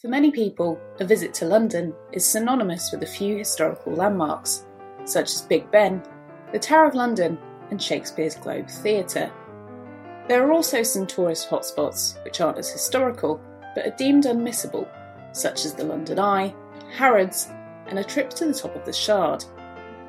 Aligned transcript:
For 0.00 0.08
many 0.08 0.30
people, 0.30 0.80
a 0.98 1.04
visit 1.04 1.34
to 1.34 1.44
London 1.44 1.92
is 2.12 2.24
synonymous 2.24 2.90
with 2.90 3.02
a 3.02 3.06
few 3.06 3.36
historical 3.36 3.92
landmarks, 3.92 4.64
such 5.04 5.28
as 5.28 5.42
Big 5.42 5.70
Ben, 5.70 6.02
the 6.52 6.58
Tower 6.58 6.86
of 6.86 6.94
London, 6.94 7.36
and 7.70 7.80
Shakespeare's 7.80 8.34
Globe 8.34 8.66
Theatre. 8.66 9.30
There 10.26 10.42
are 10.42 10.52
also 10.52 10.82
some 10.82 11.06
tourist 11.06 11.50
hotspots 11.50 12.24
which 12.24 12.40
aren't 12.40 12.56
as 12.56 12.70
historical 12.70 13.42
but 13.74 13.84
are 13.84 13.96
deemed 13.98 14.24
unmissable, 14.24 14.88
such 15.32 15.66
as 15.66 15.74
the 15.74 15.84
London 15.84 16.18
Eye, 16.18 16.54
Harrods, 16.90 17.48
and 17.86 17.98
a 17.98 18.04
trip 18.04 18.30
to 18.30 18.46
the 18.46 18.54
top 18.54 18.74
of 18.74 18.86
the 18.86 18.94
Shard. 18.94 19.44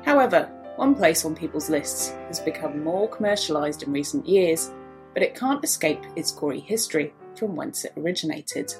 However, 0.06 0.50
one 0.76 0.94
place 0.94 1.26
on 1.26 1.34
people's 1.34 1.68
lists 1.68 2.12
has 2.28 2.40
become 2.40 2.82
more 2.82 3.10
commercialised 3.10 3.82
in 3.82 3.92
recent 3.92 4.26
years, 4.26 4.72
but 5.12 5.22
it 5.22 5.34
can't 5.34 5.62
escape 5.62 6.00
its 6.16 6.32
gory 6.32 6.60
history 6.60 7.12
from 7.36 7.54
whence 7.54 7.84
it 7.84 7.92
originated. 7.98 8.72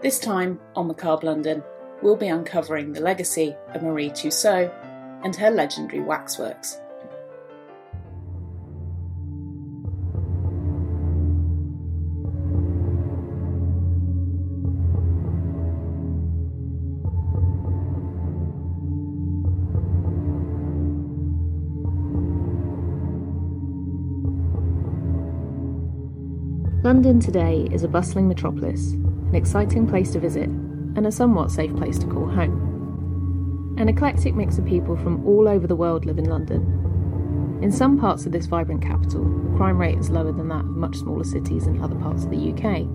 This 0.00 0.20
time 0.20 0.60
on 0.76 0.86
Macabre 0.86 1.26
London, 1.26 1.60
we'll 2.02 2.14
be 2.14 2.28
uncovering 2.28 2.92
the 2.92 3.00
legacy 3.00 3.56
of 3.74 3.82
Marie 3.82 4.10
Tussaud 4.10 4.70
and 5.24 5.34
her 5.34 5.50
legendary 5.50 6.00
waxworks. 6.00 6.78
London 26.84 27.18
today 27.18 27.68
is 27.72 27.82
a 27.82 27.88
bustling 27.88 28.28
metropolis 28.28 28.94
an 29.28 29.34
exciting 29.34 29.86
place 29.86 30.10
to 30.12 30.18
visit, 30.18 30.48
and 30.48 31.06
a 31.06 31.12
somewhat 31.12 31.50
safe 31.50 31.74
place 31.76 31.98
to 31.98 32.06
call 32.06 32.26
home. 32.26 33.74
An 33.76 33.88
eclectic 33.88 34.34
mix 34.34 34.56
of 34.56 34.64
people 34.64 34.96
from 34.96 35.24
all 35.26 35.46
over 35.46 35.66
the 35.66 35.76
world 35.76 36.06
live 36.06 36.16
in 36.16 36.24
London. 36.24 37.58
In 37.62 37.70
some 37.70 37.98
parts 37.98 38.24
of 38.24 38.32
this 38.32 38.46
vibrant 38.46 38.80
capital, 38.80 39.24
the 39.24 39.56
crime 39.58 39.76
rate 39.76 39.98
is 39.98 40.08
lower 40.08 40.32
than 40.32 40.48
that 40.48 40.64
of 40.64 40.76
much 40.76 40.96
smaller 40.96 41.24
cities 41.24 41.66
in 41.66 41.82
other 41.82 41.94
parts 41.96 42.24
of 42.24 42.30
the 42.30 42.52
UK. 42.52 42.86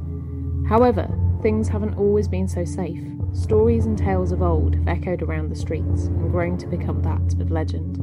However, 0.68 1.08
things 1.44 1.68
haven't 1.68 1.98
always 1.98 2.28
been 2.28 2.48
so 2.48 2.66
safe. 2.66 3.04
Stories 3.34 3.86
and 3.86 3.96
tales 3.96 4.32
of 4.32 4.42
old 4.42 4.74
have 4.74 4.88
echoed 4.88 5.22
around 5.22 5.50
the 5.50 5.56
streets 5.56 6.06
and 6.06 6.32
grown 6.32 6.58
to 6.58 6.68
become 6.68 7.04
that 7.04 7.40
of 7.40 7.52
legend, 7.52 8.00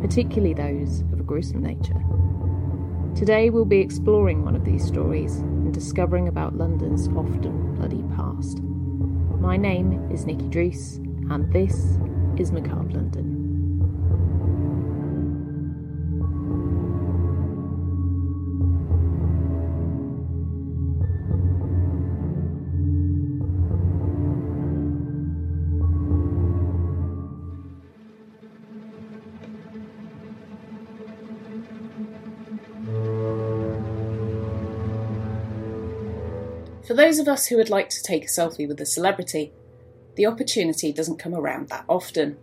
particularly 0.00 0.54
those 0.54 1.00
of 1.12 1.18
a 1.18 1.24
gruesome 1.24 1.62
nature. 1.62 2.00
Today 3.16 3.50
we'll 3.50 3.64
be 3.64 3.80
exploring 3.80 4.44
one 4.44 4.54
of 4.54 4.64
these 4.64 4.86
stories 4.86 5.42
discovering 5.74 6.28
about 6.28 6.56
London's 6.56 7.08
often 7.08 7.74
bloody 7.74 8.04
past. 8.16 8.62
My 9.40 9.56
name 9.56 10.08
is 10.08 10.24
Nikki 10.24 10.46
Druce, 10.48 10.98
and 11.30 11.52
this 11.52 11.98
is 12.38 12.52
Macabre 12.52 12.92
London. 12.92 13.33
Those 37.14 37.20
of 37.20 37.28
us 37.28 37.46
who 37.46 37.56
would 37.56 37.70
like 37.70 37.88
to 37.90 38.02
take 38.02 38.24
a 38.24 38.26
selfie 38.26 38.66
with 38.66 38.80
a 38.80 38.86
celebrity, 38.86 39.52
the 40.16 40.26
opportunity 40.26 40.92
doesn't 40.92 41.20
come 41.20 41.32
around 41.32 41.68
that 41.68 41.84
often. 41.88 42.36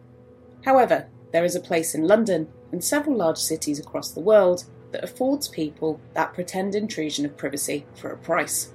However, 0.64 1.10
there 1.34 1.44
is 1.44 1.58
a 1.58 1.60
place 1.60 1.94
in 1.94 2.08
London 2.08 2.48
and 2.72 2.82
several 2.82 3.18
large 3.18 3.38
cities 3.38 3.82
across 3.82 4.12
the 4.12 4.22
world 4.22 4.64
that 4.94 5.04
affords 5.04 5.50
people 5.50 6.00
that 6.14 6.34
pretend 6.34 6.74
intrusion 6.74 7.26
of 7.26 7.36
privacy 7.36 7.86
for 7.96 8.12
a 8.12 8.18
price. 8.18 8.72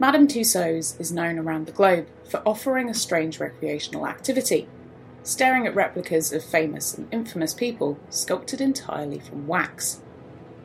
Madame 0.00 0.26
Tussauds 0.26 0.98
is 1.00 1.12
known 1.12 1.38
around 1.38 1.66
the 1.66 1.72
globe 1.72 2.08
for 2.28 2.42
offering 2.44 2.90
a 2.90 2.94
strange 2.94 3.38
recreational 3.38 4.08
activity, 4.08 4.66
staring 5.22 5.64
at 5.64 5.76
replicas 5.76 6.32
of 6.32 6.42
famous 6.44 6.98
and 6.98 7.06
infamous 7.12 7.54
people 7.54 8.00
sculpted 8.10 8.60
entirely 8.60 9.20
from 9.20 9.46
wax. 9.46 10.02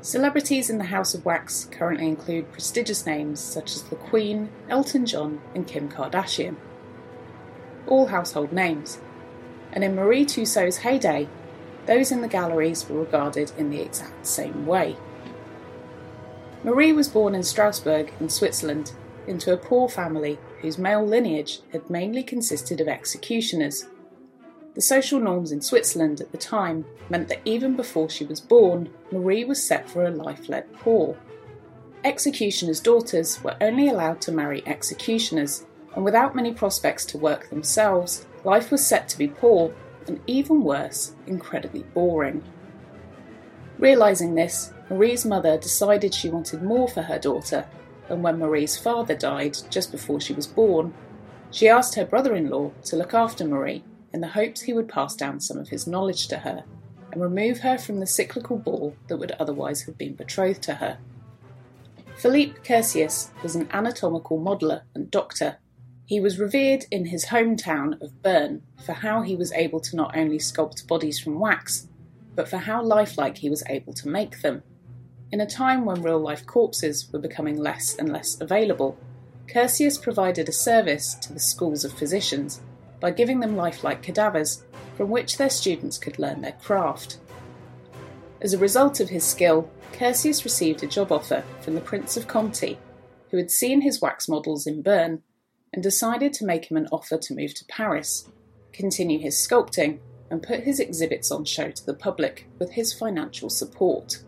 Celebrities 0.02 0.70
in 0.70 0.78
the 0.78 0.86
House 0.86 1.14
of 1.14 1.26
Wax 1.26 1.68
currently 1.72 2.08
include 2.08 2.54
prestigious 2.54 3.06
names 3.06 3.42
such 3.42 3.76
as 3.76 3.84
the 3.84 3.98
Queen, 3.98 4.50
Elton 4.70 5.06
John, 5.06 5.42
and 5.54 5.68
Kim 5.68 5.90
Kardashian. 5.90 6.56
All 7.86 8.08
household 8.08 8.54
names. 8.54 9.00
And 9.74 9.84
in 9.84 9.96
Marie 9.96 10.26
Tussaud's 10.26 10.78
heyday, 10.78 11.28
those 11.86 12.14
in 12.14 12.22
the 12.22 12.30
galleries 12.30 12.88
were 12.88 13.00
regarded 13.00 13.52
in 13.58 13.70
the 13.72 13.82
exact 13.82 14.26
same 14.26 14.66
way. 14.66 14.96
Marie 16.64 16.94
was 16.94 17.10
born 17.10 17.36
in 17.36 17.44
Strasbourg, 17.44 18.14
in 18.22 18.30
Switzerland, 18.30 18.94
into 19.28 19.52
a 19.52 19.58
poor 19.58 19.90
family 19.90 20.40
whose 20.62 20.78
male 20.78 21.06
lineage 21.06 21.60
had 21.74 21.90
mainly 21.90 22.24
consisted 22.24 22.80
of 22.80 22.88
executioners 22.88 23.86
the 24.80 24.84
social 24.84 25.20
norms 25.20 25.52
in 25.52 25.60
Switzerland 25.60 26.22
at 26.22 26.32
the 26.32 26.38
time 26.38 26.86
meant 27.10 27.28
that 27.28 27.42
even 27.44 27.76
before 27.76 28.10
she 28.10 28.24
was 28.24 28.40
born, 28.40 28.90
Marie 29.12 29.44
was 29.44 29.62
set 29.62 29.90
for 29.90 30.06
a 30.06 30.10
life 30.10 30.48
led 30.48 30.72
poor. 30.72 31.18
Executioners' 32.06 32.80
daughters 32.80 33.44
were 33.44 33.58
only 33.60 33.90
allowed 33.90 34.22
to 34.22 34.32
marry 34.32 34.66
executioners, 34.66 35.66
and 35.94 36.06
without 36.06 36.34
many 36.34 36.54
prospects 36.54 37.04
to 37.04 37.18
work 37.18 37.50
themselves, 37.50 38.26
life 38.46 38.72
was 38.72 38.88
set 38.88 39.10
to 39.10 39.18
be 39.18 39.28
poor 39.28 39.74
and 40.08 40.22
even 40.28 40.64
worse, 40.64 41.14
incredibly 41.28 41.84
boring. 41.84 42.42
Realising 43.80 44.36
this, 44.36 44.72
Marie's 44.90 45.26
mother 45.26 45.58
decided 45.58 46.14
she 46.14 46.30
wanted 46.30 46.64
more 46.64 46.88
for 46.88 47.02
her 47.02 47.20
daughter, 47.20 47.68
and 48.08 48.24
when 48.24 48.40
Marie's 48.40 48.78
father 48.78 49.14
died 49.14 49.58
just 49.70 49.92
before 49.92 50.22
she 50.22 50.32
was 50.32 50.48
born, 50.48 50.94
she 51.52 51.68
asked 51.68 51.96
her 51.96 52.06
brother 52.06 52.34
in 52.34 52.50
law 52.50 52.72
to 52.86 52.96
look 52.96 53.14
after 53.14 53.44
Marie 53.44 53.84
in 54.14 54.22
the 54.22 54.30
hopes 54.30 54.62
he 54.62 54.74
would 54.74 54.90
pass 54.90 55.16
down 55.16 55.40
some 55.40 55.58
of 55.58 55.70
his 55.70 55.88
knowledge 55.88 56.28
to 56.28 56.40
her 56.40 56.64
and 57.12 57.22
remove 57.22 57.60
her 57.60 57.78
from 57.78 58.00
the 58.00 58.08
cyclical 58.08 58.58
ball 58.58 58.96
that 59.08 59.18
would 59.18 59.32
otherwise 59.34 59.84
have 59.84 59.98
been 59.98 60.16
betrothed 60.16 60.62
to 60.64 60.76
her. 60.76 60.98
Philippe 62.18 62.60
Curtius 62.64 63.32
was 63.42 63.56
an 63.56 63.70
anatomical 63.72 64.40
modeller 64.40 64.82
and 64.94 65.10
doctor. 65.10 65.58
He 66.06 66.20
was 66.20 66.40
revered 66.40 66.86
in 66.92 67.06
his 67.06 67.28
hometown 67.28 68.02
of 68.02 68.22
Bern 68.22 68.64
for 68.86 68.94
how 68.94 69.22
he 69.22 69.36
was 69.36 69.54
able 69.54 69.80
to 69.82 69.96
not 69.96 70.18
only 70.18 70.38
sculpt 70.38 70.86
bodies 70.88 71.20
from 71.20 71.40
wax, 71.40 71.88
but 72.36 72.50
for 72.50 72.58
how 72.58 72.84
lifelike 72.84 73.38
he 73.38 73.50
was 73.50 73.64
able 73.68 73.94
to 73.94 74.10
make 74.10 74.42
them. 74.42 74.64
In 75.32 75.40
a 75.40 75.46
time 75.46 75.86
when 75.86 76.02
real 76.02 76.20
life 76.20 76.46
corpses 76.46 77.08
were 77.12 77.20
becoming 77.20 77.58
less 77.58 77.96
and 77.96 78.12
less 78.12 78.40
available, 78.42 78.98
Curtius 79.48 80.02
provided 80.02 80.50
a 80.50 80.54
service 80.54 81.16
to 81.16 81.34
the 81.34 81.40
schools 81.40 81.84
of 81.84 81.94
physicians 81.94 82.62
by 83.00 83.12
giving 83.12 83.40
them 83.40 83.56
lifelike 83.56 84.02
cadavers 84.02 84.64
from 84.96 85.10
which 85.10 85.38
their 85.38 85.50
students 85.50 85.98
could 85.98 86.20
learn 86.20 86.42
their 86.42 86.58
craft. 86.62 87.20
As 88.42 88.54
a 88.54 88.58
result 88.58 89.00
of 89.00 89.10
his 89.10 89.24
skill, 89.24 89.70
Curtius 89.92 90.44
received 90.44 90.84
a 90.84 90.88
job 90.88 91.12
offer 91.12 91.44
from 91.62 91.76
the 91.76 91.82
Prince 91.82 92.16
of 92.18 92.28
Conti, 92.28 92.78
who 93.32 93.38
had 93.38 93.52
seen 93.52 93.82
his 93.82 94.02
wax 94.02 94.28
models 94.28 94.66
in 94.66 94.82
Bern 94.82 95.22
and 95.74 95.84
decided 95.84 96.34
to 96.34 96.46
make 96.46 96.70
him 96.70 96.78
an 96.78 96.88
offer 96.92 97.18
to 97.18 97.36
move 97.36 97.54
to 97.56 97.66
Paris, 97.66 98.30
continue 98.72 99.20
his 99.20 99.36
sculpting, 99.36 100.00
and 100.32 100.44
put 100.44 100.62
his 100.62 100.80
exhibits 100.80 101.32
on 101.32 101.44
show 101.44 101.72
to 101.72 101.86
the 101.86 101.94
public 101.94 102.48
with 102.60 102.72
his 102.72 102.94
financial 102.94 103.50
support. 103.50 104.24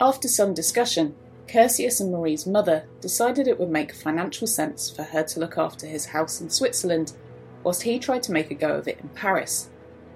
After 0.00 0.28
some 0.28 0.54
discussion, 0.54 1.14
Curtius 1.48 2.00
and 2.00 2.10
Marie's 2.10 2.46
mother 2.46 2.84
decided 3.00 3.46
it 3.46 3.58
would 3.58 3.70
make 3.70 3.94
financial 3.94 4.46
sense 4.46 4.90
for 4.90 5.02
her 5.02 5.22
to 5.24 5.40
look 5.40 5.58
after 5.58 5.86
his 5.86 6.06
house 6.06 6.40
in 6.40 6.50
Switzerland 6.50 7.12
whilst 7.64 7.82
he 7.82 7.98
tried 7.98 8.22
to 8.24 8.32
make 8.32 8.50
a 8.50 8.54
go 8.54 8.74
of 8.74 8.88
it 8.88 8.98
in 9.00 9.08
Paris. 9.10 9.70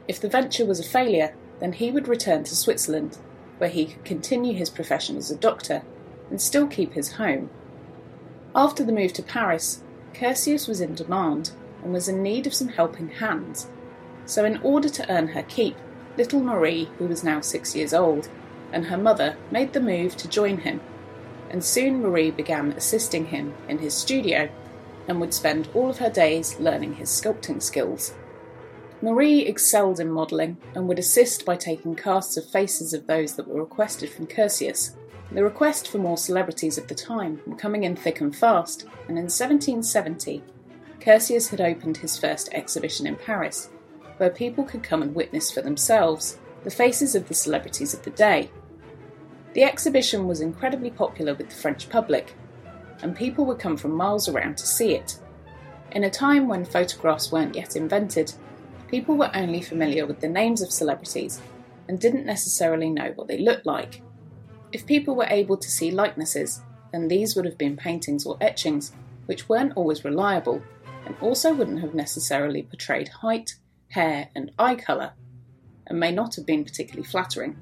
If 0.08 0.20
the 0.20 0.28
venture 0.28 0.64
was 0.64 0.80
a 0.80 0.84
failure, 0.84 1.34
then 1.60 1.72
he 1.72 1.90
would 1.90 2.08
return 2.08 2.44
to 2.44 2.56
Switzerland, 2.56 3.18
where 3.58 3.70
he 3.70 3.86
could 3.86 4.04
continue 4.04 4.54
his 4.54 4.70
profession 4.70 5.16
as 5.16 5.30
a 5.30 5.36
doctor 5.36 5.82
and 6.30 6.40
still 6.40 6.66
keep 6.66 6.92
his 6.92 7.12
home. 7.12 7.50
After 8.54 8.84
the 8.84 8.92
move 8.92 9.12
to 9.14 9.22
Paris, 9.22 9.82
Curtius 10.14 10.66
was 10.68 10.80
in 10.80 10.94
demand 10.94 11.50
and 11.82 11.92
was 11.92 12.08
in 12.08 12.22
need 12.22 12.46
of 12.46 12.54
some 12.54 12.68
helping 12.68 13.08
hands. 13.08 13.68
So, 14.24 14.44
in 14.44 14.58
order 14.62 14.88
to 14.88 15.10
earn 15.10 15.28
her 15.28 15.42
keep, 15.42 15.76
little 16.16 16.40
Marie, 16.40 16.88
who 16.98 17.06
was 17.06 17.22
now 17.22 17.40
six 17.40 17.76
years 17.76 17.92
old, 17.92 18.28
and 18.72 18.86
her 18.86 18.96
mother 18.96 19.36
made 19.50 19.72
the 19.72 19.80
move 19.80 20.16
to 20.16 20.28
join 20.28 20.58
him. 20.58 20.80
And 21.50 21.62
soon 21.62 22.02
Marie 22.02 22.30
began 22.30 22.72
assisting 22.72 23.26
him 23.26 23.54
in 23.68 23.78
his 23.78 23.94
studio 23.94 24.48
and 25.08 25.20
would 25.20 25.34
spend 25.34 25.68
all 25.74 25.90
of 25.90 25.98
her 25.98 26.10
days 26.10 26.58
learning 26.58 26.94
his 26.94 27.08
sculpting 27.08 27.62
skills. 27.62 28.14
Marie 29.02 29.40
excelled 29.40 30.00
in 30.00 30.10
modelling 30.10 30.56
and 30.74 30.88
would 30.88 30.98
assist 30.98 31.44
by 31.44 31.56
taking 31.56 31.94
casts 31.94 32.36
of 32.36 32.48
faces 32.48 32.94
of 32.94 33.06
those 33.06 33.36
that 33.36 33.46
were 33.46 33.60
requested 33.60 34.10
from 34.10 34.26
Curtius. 34.26 34.96
The 35.30 35.44
request 35.44 35.88
for 35.88 35.98
more 35.98 36.16
celebrities 36.16 36.78
of 36.78 36.88
the 36.88 36.94
time 36.94 37.40
were 37.46 37.56
coming 37.56 37.84
in 37.84 37.94
thick 37.94 38.20
and 38.20 38.34
fast, 38.34 38.82
and 39.08 39.18
in 39.18 39.24
1770, 39.24 40.42
Curtius 41.00 41.50
had 41.50 41.60
opened 41.60 41.98
his 41.98 42.18
first 42.18 42.48
exhibition 42.52 43.06
in 43.06 43.16
Paris, 43.16 43.68
where 44.16 44.30
people 44.30 44.64
could 44.64 44.82
come 44.82 45.02
and 45.02 45.14
witness 45.14 45.50
for 45.50 45.60
themselves 45.60 46.38
the 46.64 46.70
faces 46.70 47.14
of 47.14 47.28
the 47.28 47.34
celebrities 47.34 47.94
of 47.94 48.02
the 48.02 48.10
day. 48.10 48.50
The 49.52 49.62
exhibition 49.62 50.26
was 50.26 50.40
incredibly 50.40 50.90
popular 50.90 51.34
with 51.34 51.50
the 51.50 51.54
French 51.54 51.88
public, 51.88 52.34
and 53.02 53.16
people 53.16 53.44
would 53.46 53.58
come 53.58 53.76
from 53.76 53.92
miles 53.92 54.28
around 54.28 54.56
to 54.58 54.66
see 54.66 54.94
it. 54.94 55.18
In 55.92 56.04
a 56.04 56.10
time 56.10 56.48
when 56.48 56.64
photographs 56.64 57.30
weren't 57.30 57.54
yet 57.54 57.76
invented, 57.76 58.32
people 58.88 59.16
were 59.16 59.30
only 59.34 59.62
familiar 59.62 60.06
with 60.06 60.20
the 60.20 60.28
names 60.28 60.62
of 60.62 60.72
celebrities 60.72 61.40
and 61.88 62.00
didn't 62.00 62.26
necessarily 62.26 62.90
know 62.90 63.12
what 63.14 63.28
they 63.28 63.38
looked 63.38 63.66
like. 63.66 64.02
If 64.72 64.86
people 64.86 65.14
were 65.14 65.28
able 65.30 65.56
to 65.56 65.70
see 65.70 65.90
likenesses, 65.90 66.60
then 66.92 67.08
these 67.08 67.36
would 67.36 67.44
have 67.44 67.58
been 67.58 67.76
paintings 67.76 68.26
or 68.26 68.36
etchings, 68.40 68.92
which 69.26 69.48
weren't 69.48 69.76
always 69.76 70.04
reliable 70.04 70.62
and 71.04 71.16
also 71.20 71.54
wouldn't 71.54 71.80
have 71.80 71.94
necessarily 71.94 72.62
portrayed 72.62 73.08
height, 73.08 73.56
hair, 73.90 74.28
and 74.34 74.50
eye 74.58 74.74
colour, 74.74 75.12
and 75.86 76.00
may 76.00 76.10
not 76.10 76.34
have 76.34 76.46
been 76.46 76.64
particularly 76.64 77.06
flattering. 77.06 77.56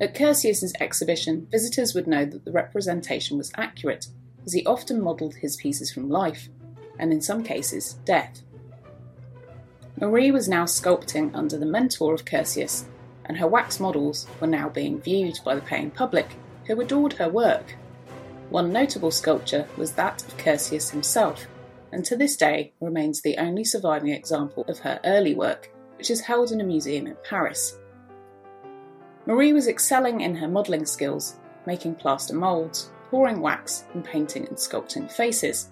At 0.00 0.14
Curtius's 0.14 0.74
exhibition, 0.80 1.46
visitors 1.50 1.94
would 1.94 2.06
know 2.06 2.24
that 2.24 2.44
the 2.44 2.52
representation 2.52 3.38
was 3.38 3.52
accurate, 3.56 4.08
as 4.44 4.52
he 4.52 4.64
often 4.66 5.00
modelled 5.00 5.36
his 5.36 5.56
pieces 5.56 5.92
from 5.92 6.08
life, 6.08 6.48
and 6.98 7.12
in 7.12 7.20
some 7.20 7.44
cases, 7.44 7.94
death. 8.04 8.42
Marie 10.00 10.32
was 10.32 10.48
now 10.48 10.64
sculpting 10.64 11.34
under 11.34 11.56
the 11.56 11.66
mentor 11.66 12.14
of 12.14 12.24
Curtius, 12.24 12.86
and 13.26 13.36
her 13.36 13.46
wax 13.46 13.78
models 13.78 14.26
were 14.40 14.46
now 14.48 14.68
being 14.68 15.00
viewed 15.00 15.38
by 15.44 15.54
the 15.54 15.60
paying 15.60 15.90
public, 15.90 16.26
who 16.66 16.80
adored 16.80 17.12
her 17.14 17.28
work. 17.28 17.76
One 18.50 18.72
notable 18.72 19.10
sculpture 19.10 19.68
was 19.76 19.92
that 19.92 20.22
of 20.26 20.36
Curtius 20.36 20.90
himself, 20.90 21.46
and 21.92 22.04
to 22.04 22.16
this 22.16 22.36
day 22.36 22.72
remains 22.80 23.20
the 23.20 23.38
only 23.38 23.64
surviving 23.64 24.10
example 24.10 24.64
of 24.66 24.80
her 24.80 24.98
early 25.04 25.34
work, 25.34 25.70
which 25.96 26.10
is 26.10 26.22
held 26.22 26.50
in 26.50 26.60
a 26.60 26.64
museum 26.64 27.06
in 27.06 27.16
Paris. 27.22 27.78
Marie 29.26 29.52
was 29.52 29.68
excelling 29.68 30.20
in 30.20 30.34
her 30.34 30.48
modelling 30.48 30.84
skills, 30.84 31.36
making 31.66 31.94
plaster 31.94 32.34
moulds, 32.34 32.90
pouring 33.10 33.40
wax, 33.40 33.84
and 33.94 34.04
painting 34.04 34.46
and 34.48 34.56
sculpting 34.56 35.10
faces. 35.10 35.70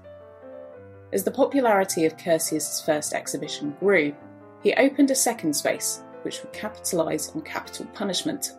As 1.13 1.25
the 1.25 1.33
popularity 1.33 2.07
of 2.07 2.17
Curtius's 2.17 2.81
first 2.81 3.13
exhibition 3.13 3.75
grew, 3.81 4.15
he 4.63 4.75
opened 4.75 5.11
a 5.11 5.17
second 5.17 5.55
space, 5.55 6.03
which 6.23 6.43
would 6.43 6.53
capitalise 6.53 7.33
on 7.35 7.41
capital 7.41 7.87
punishment. 7.87 8.53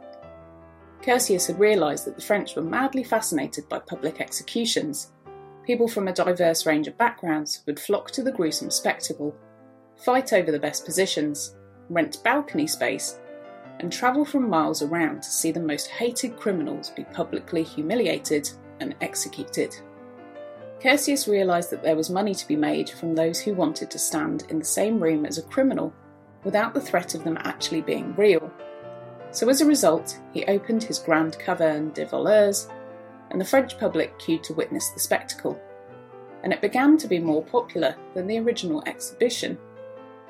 Curtius 1.01 1.47
had 1.47 1.59
realised 1.59 2.05
that 2.05 2.15
the 2.15 2.21
French 2.21 2.55
were 2.55 2.61
madly 2.61 3.03
fascinated 3.03 3.69
by 3.69 3.79
public 3.79 4.19
executions. 4.19 5.11
People 5.65 5.88
from 5.88 6.09
a 6.09 6.13
diverse 6.13 6.65
range 6.65 6.88
of 6.88 6.97
backgrounds 6.97 7.63
would 7.65 7.79
flock 7.79 8.11
to 8.11 8.23
the 8.23 8.31
gruesome 8.31 8.69
spectacle, 8.69 9.33
fight 9.95 10.33
over 10.33 10.51
the 10.51 10.59
best 10.59 10.83
positions, 10.83 11.55
rent 11.89 12.21
balcony 12.23 12.67
space, 12.67 13.19
and 13.81 13.92
travel 13.92 14.24
from 14.24 14.48
miles 14.48 14.83
around 14.83 15.24
to 15.24 15.31
see 15.31 15.51
the 15.51 15.60
most 15.60 15.88
hated 15.88 16.38
criminals 16.38 16.92
be 16.92 17.04
publicly 17.06 17.63
humiliated 17.63 18.48
and 18.80 18.95
executed. 19.01 19.75
Curtius 20.80 21.28
realised 21.28 21.72
that 21.72 21.81
there 21.81 21.95
was 21.95 22.10
money 22.10 22.36
to 22.36 22.48
be 22.48 22.56
made 22.56 22.89
from 22.92 23.16
those 23.16 23.39
who 23.39 23.54
wanted 23.56 23.89
to 23.92 24.00
stand 24.00 24.45
in 24.50 24.60
the 24.60 24.66
same 24.66 25.00
room 25.00 25.25
as 25.25 25.39
a 25.39 25.44
criminal 25.44 25.92
without 26.44 26.75
the 26.75 26.81
threat 26.81 27.16
of 27.16 27.24
them 27.24 27.38
actually 27.42 27.81
being 27.81 28.16
real. 28.16 28.51
So, 29.31 29.50
as 29.50 29.62
a 29.62 29.66
result, 29.66 30.19
he 30.31 30.45
opened 30.45 30.84
his 30.84 31.00
Grand 31.00 31.38
Caverne 31.39 31.92
des 31.94 32.06
Voleurs, 32.06 32.68
and 33.31 33.39
the 33.39 33.45
French 33.45 33.80
public 33.80 34.18
queued 34.19 34.44
to 34.44 34.54
witness 34.54 34.89
the 34.89 35.00
spectacle. 35.00 35.60
And 36.44 36.51
it 36.51 36.62
began 36.62 36.98
to 36.98 37.08
be 37.08 37.20
more 37.20 37.44
popular 37.44 37.96
than 38.13 38.27
the 38.27 38.39
original 38.39 38.84
exhibition. 38.86 39.58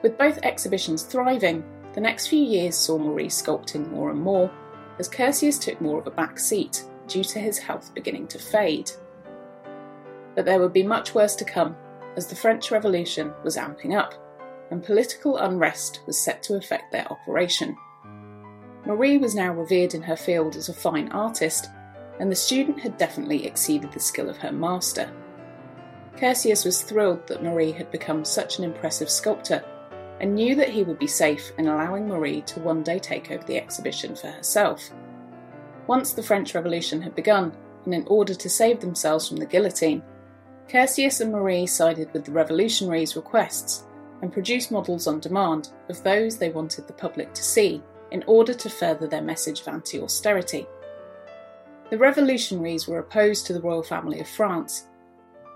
With 0.04 0.18
both 0.18 0.40
exhibitions 0.44 1.04
thriving, 1.04 1.64
the 1.94 2.02
next 2.02 2.28
few 2.28 2.42
years 2.42 2.76
saw 2.76 2.98
Maurice 2.98 3.42
sculpting 3.42 3.90
more 3.92 4.12
and 4.12 4.22
more, 4.22 4.52
as 5.00 5.10
Curtius 5.10 5.60
took 5.60 5.82
more 5.82 6.00
of 6.00 6.08
a 6.08 6.12
back 6.12 6.40
seat 6.40 6.86
due 7.08 7.24
to 7.24 7.40
his 7.40 7.58
health 7.58 7.94
beginning 7.94 8.28
to 8.28 8.40
fade. 8.40 8.92
But 10.36 10.46
there 10.46 10.60
would 10.60 10.74
be 10.74 10.84
much 10.84 11.14
worse 11.14 11.36
to 11.38 11.46
come, 11.46 11.76
as 12.16 12.28
the 12.28 12.36
French 12.36 12.72
Revolution 12.72 13.34
was 13.44 13.58
amping 13.58 13.98
up, 13.98 14.14
and 14.70 14.84
political 14.84 15.38
unrest 15.38 16.02
was 16.06 16.18
set 16.18 16.42
to 16.44 16.56
affect 16.56 16.92
their 16.92 17.12
operation. 17.12 17.76
Marie 18.86 19.18
was 19.18 19.36
now 19.36 19.54
revered 19.54 19.94
in 19.94 20.02
her 20.02 20.16
field 20.16 20.56
as 20.56 20.70
a 20.70 20.74
fine 20.74 21.10
artist, 21.10 21.70
and 22.20 22.32
the 22.32 22.36
student 22.36 22.80
had 22.80 22.98
definitely 22.98 23.46
exceeded 23.46 23.92
the 23.92 24.00
skill 24.00 24.30
of 24.30 24.38
her 24.38 24.52
master. 24.52 25.12
Curtius 26.16 26.66
was 26.66 26.82
thrilled 26.82 27.28
that 27.28 27.44
Marie 27.44 27.72
had 27.72 27.92
become 27.92 28.24
such 28.24 28.58
an 28.58 28.64
impressive 28.64 29.10
sculptor 29.10 29.64
and 30.22 30.36
knew 30.36 30.56
that 30.56 30.70
he 30.70 30.84
would 30.84 31.00
be 31.00 31.08
safe 31.08 31.52
in 31.58 31.68
allowing 31.68 32.08
Marie 32.08 32.42
to 32.42 32.60
one 32.60 32.84
day 32.84 33.00
take 33.00 33.32
over 33.32 33.44
the 33.44 33.58
exhibition 33.58 34.16
for 34.16 34.28
herself. 34.28 34.92
Once 35.88 36.14
the 36.14 36.22
French 36.22 36.54
Revolution 36.54 37.02
had 37.02 37.16
begun, 37.16 37.52
and 37.86 37.94
in 37.96 38.06
order 38.06 38.36
to 38.36 38.48
save 38.48 38.80
themselves 38.80 39.28
from 39.28 39.38
the 39.38 39.48
guillotine, 39.48 40.04
Curtius 40.70 41.22
and 41.22 41.32
Marie 41.32 41.66
sided 41.66 42.14
with 42.14 42.24
the 42.24 42.32
revolutionaries' 42.32 43.16
requests 43.16 43.84
and 44.22 44.32
produced 44.32 44.72
models 44.72 45.08
on 45.08 45.20
demand 45.20 45.70
of 45.90 46.04
those 46.04 46.38
they 46.38 46.52
wanted 46.52 46.86
the 46.86 46.94
public 46.94 47.34
to 47.34 47.44
see 47.44 47.82
in 48.12 48.24
order 48.28 48.54
to 48.54 48.70
further 48.70 49.08
their 49.08 49.24
message 49.24 49.62
of 49.62 49.70
anti 49.70 50.00
austerity. 50.00 50.68
The 51.90 51.98
revolutionaries 51.98 52.88
were 52.88 53.00
opposed 53.00 53.48
to 53.48 53.54
the 53.54 53.62
royal 53.62 53.84
family 53.84 54.20
of 54.20 54.30
France. 54.30 54.88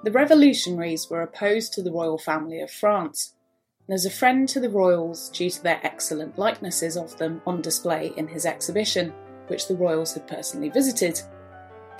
The 0.04 0.12
revolutionaries 0.12 1.08
were 1.08 1.22
opposed 1.22 1.74
to 1.74 1.84
the 1.84 1.92
royal 1.92 2.18
family 2.18 2.62
of 2.62 2.72
France 2.72 3.35
as 3.90 4.06
a 4.06 4.10
friend 4.10 4.50
to 4.50 4.60
the 4.60 4.70
royals 4.70 5.30
due 5.30 5.50
to 5.50 5.62
their 5.62 5.80
excellent 5.84 6.38
likenesses 6.40 6.98
of 6.98 7.18
them 7.18 7.42
on 7.46 7.62
display 7.62 8.12
in 8.18 8.28
his 8.28 8.46
exhibition, 8.46 9.14
which 9.48 9.68
the 9.68 9.76
royals 9.76 10.14
had 10.14 10.28
personally 10.28 10.70
visited. 10.70 11.22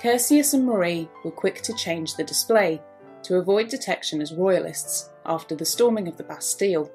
Curtius 0.00 0.52
and 0.52 0.66
Marie 0.66 1.08
were 1.24 1.30
quick 1.30 1.62
to 1.62 1.74
change 1.74 2.16
the 2.16 2.24
display 2.24 2.82
to 3.22 3.36
avoid 3.36 3.68
detection 3.68 4.20
as 4.20 4.34
royalists 4.34 5.10
after 5.24 5.54
the 5.54 5.64
storming 5.64 6.08
of 6.08 6.16
the 6.16 6.24
Bastille. 6.24 6.90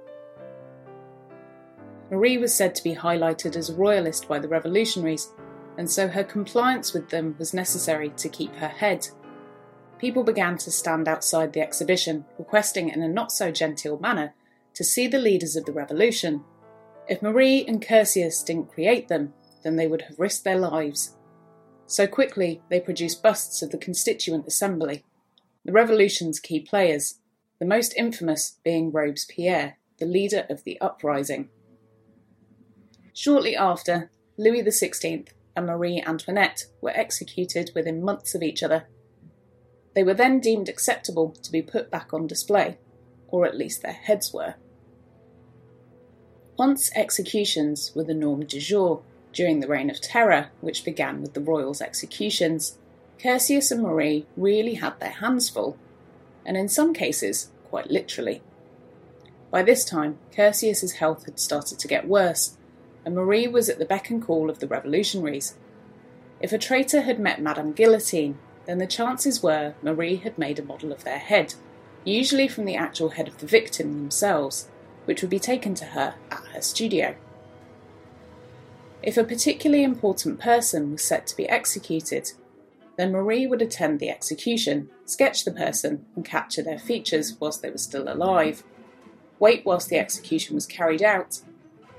Marie 2.09 2.37
was 2.37 2.53
said 2.53 2.75
to 2.75 2.83
be 2.83 2.95
highlighted 2.95 3.55
as 3.55 3.69
a 3.69 3.75
royalist 3.75 4.27
by 4.27 4.39
the 4.39 4.47
revolutionaries, 4.47 5.31
and 5.77 5.89
so 5.89 6.09
her 6.09 6.23
compliance 6.23 6.93
with 6.93 7.09
them 7.09 7.35
was 7.39 7.53
necessary 7.53 8.09
to 8.09 8.27
keep 8.27 8.53
her 8.55 8.67
head. 8.67 9.07
People 9.99 10.23
began 10.23 10.57
to 10.57 10.71
stand 10.71 11.07
outside 11.07 11.53
the 11.53 11.61
exhibition, 11.61 12.25
requesting 12.37 12.89
in 12.89 13.01
a 13.01 13.07
not 13.07 13.31
so 13.31 13.51
genteel 13.51 13.97
manner 13.99 14.33
to 14.73 14.83
see 14.83 15.07
the 15.07 15.19
leaders 15.19 15.55
of 15.55 15.65
the 15.65 15.71
revolution. 15.71 16.43
If 17.07 17.21
Marie 17.21 17.65
and 17.65 17.81
Curtius 17.81 18.43
didn't 18.43 18.71
create 18.71 19.07
them, 19.07 19.33
then 19.63 19.75
they 19.75 19.87
would 19.87 20.03
have 20.03 20.19
risked 20.19 20.43
their 20.43 20.59
lives. 20.59 21.15
So 21.85 22.07
quickly 22.07 22.61
they 22.69 22.79
produced 22.79 23.21
busts 23.21 23.61
of 23.61 23.71
the 23.71 23.77
Constituent 23.77 24.47
Assembly, 24.47 25.03
the 25.65 25.73
revolution's 25.73 26.39
key 26.39 26.59
players, 26.59 27.19
the 27.59 27.65
most 27.65 27.93
infamous 27.95 28.57
being 28.63 28.91
Robespierre, 28.91 29.77
the 29.99 30.05
leader 30.05 30.45
of 30.49 30.63
the 30.63 30.79
uprising. 30.81 31.49
Shortly 33.13 33.55
after, 33.55 34.09
Louis 34.37 34.63
XVI 34.63 35.27
and 35.55 35.67
Marie 35.67 36.01
Antoinette 36.05 36.65
were 36.81 36.91
executed 36.91 37.71
within 37.75 38.03
months 38.03 38.33
of 38.33 38.41
each 38.41 38.63
other. 38.63 38.87
They 39.93 40.03
were 40.03 40.13
then 40.13 40.39
deemed 40.39 40.69
acceptable 40.69 41.31
to 41.43 41.51
be 41.51 41.61
put 41.61 41.91
back 41.91 42.13
on 42.13 42.25
display, 42.25 42.77
or 43.31 43.45
at 43.45 43.57
least 43.57 43.81
their 43.81 43.93
heads 43.93 44.33
were. 44.33 44.55
Once 46.57 46.91
executions 46.95 47.91
were 47.95 48.03
the 48.03 48.13
norm 48.13 48.45
du 48.45 48.59
jour 48.59 49.01
during 49.33 49.61
the 49.61 49.67
Reign 49.67 49.89
of 49.89 50.01
Terror, 50.01 50.49
which 50.59 50.85
began 50.85 51.21
with 51.21 51.33
the 51.33 51.39
royals' 51.39 51.81
executions, 51.81 52.77
Curtius 53.17 53.71
and 53.71 53.81
Marie 53.81 54.25
really 54.35 54.75
had 54.75 54.99
their 54.99 55.09
hands 55.09 55.49
full, 55.49 55.77
and 56.45 56.57
in 56.57 56.67
some 56.67 56.93
cases, 56.93 57.49
quite 57.69 57.89
literally. 57.89 58.41
By 59.49 59.63
this 59.63 59.85
time, 59.85 60.17
Curtius's 60.31 60.93
health 60.93 61.25
had 61.25 61.39
started 61.39 61.79
to 61.79 61.87
get 61.87 62.07
worse, 62.07 62.57
and 63.05 63.15
Marie 63.15 63.47
was 63.47 63.69
at 63.69 63.79
the 63.79 63.85
beck 63.85 64.09
and 64.09 64.21
call 64.21 64.49
of 64.49 64.59
the 64.59 64.67
revolutionaries. 64.67 65.55
If 66.39 66.51
a 66.51 66.57
traitor 66.57 67.01
had 67.01 67.19
met 67.19 67.41
Madame 67.41 67.71
Guillotine, 67.73 68.37
then 68.65 68.77
the 68.77 68.87
chances 68.87 69.41
were 69.41 69.75
Marie 69.81 70.17
had 70.17 70.37
made 70.37 70.59
a 70.59 70.63
model 70.63 70.91
of 70.91 71.03
their 71.03 71.17
head, 71.17 71.55
usually 72.03 72.47
from 72.47 72.65
the 72.65 72.75
actual 72.75 73.09
head 73.09 73.27
of 73.27 73.37
the 73.37 73.45
victim 73.45 73.93
themselves, 73.93 74.67
which 75.05 75.21
would 75.21 75.29
be 75.29 75.39
taken 75.39 75.73
to 75.75 75.85
her 75.85 76.15
at 76.29 76.43
her 76.53 76.61
studio. 76.61 77.15
If 79.03 79.17
a 79.17 79.23
particularly 79.23 79.83
important 79.83 80.39
person 80.39 80.91
was 80.91 81.03
set 81.03 81.25
to 81.27 81.37
be 81.37 81.49
executed, 81.49 82.31
then 82.97 83.11
Marie 83.11 83.47
would 83.47 83.61
attend 83.61 83.99
the 83.99 84.09
execution, 84.09 84.89
sketch 85.05 85.43
the 85.43 85.51
person, 85.51 86.05
and 86.15 86.23
capture 86.23 86.61
their 86.61 86.77
features 86.77 87.35
whilst 87.39 87.61
they 87.61 87.71
were 87.71 87.77
still 87.77 88.11
alive. 88.11 88.63
Wait 89.39 89.65
whilst 89.65 89.89
the 89.89 89.97
execution 89.97 90.53
was 90.53 90.67
carried 90.67 91.01
out, 91.01 91.41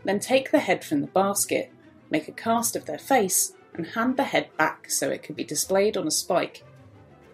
then 0.04 0.21
take 0.21 0.50
the 0.50 0.61
head 0.61 0.85
from 0.85 1.00
the 1.00 1.09
basket, 1.09 1.73
make 2.11 2.28
a 2.28 2.32
cast 2.32 2.76
of 2.76 2.87
their 2.87 2.99
face, 2.99 3.52
and 3.75 3.88
hand 3.88 4.16
the 4.16 4.25
head 4.25 4.49
back 4.56 4.88
so 4.90 5.11
it 5.11 5.23
could 5.23 5.35
be 5.35 5.44
displayed 5.44 5.97
on 5.97 6.06
a 6.06 6.11
spike, 6.11 6.62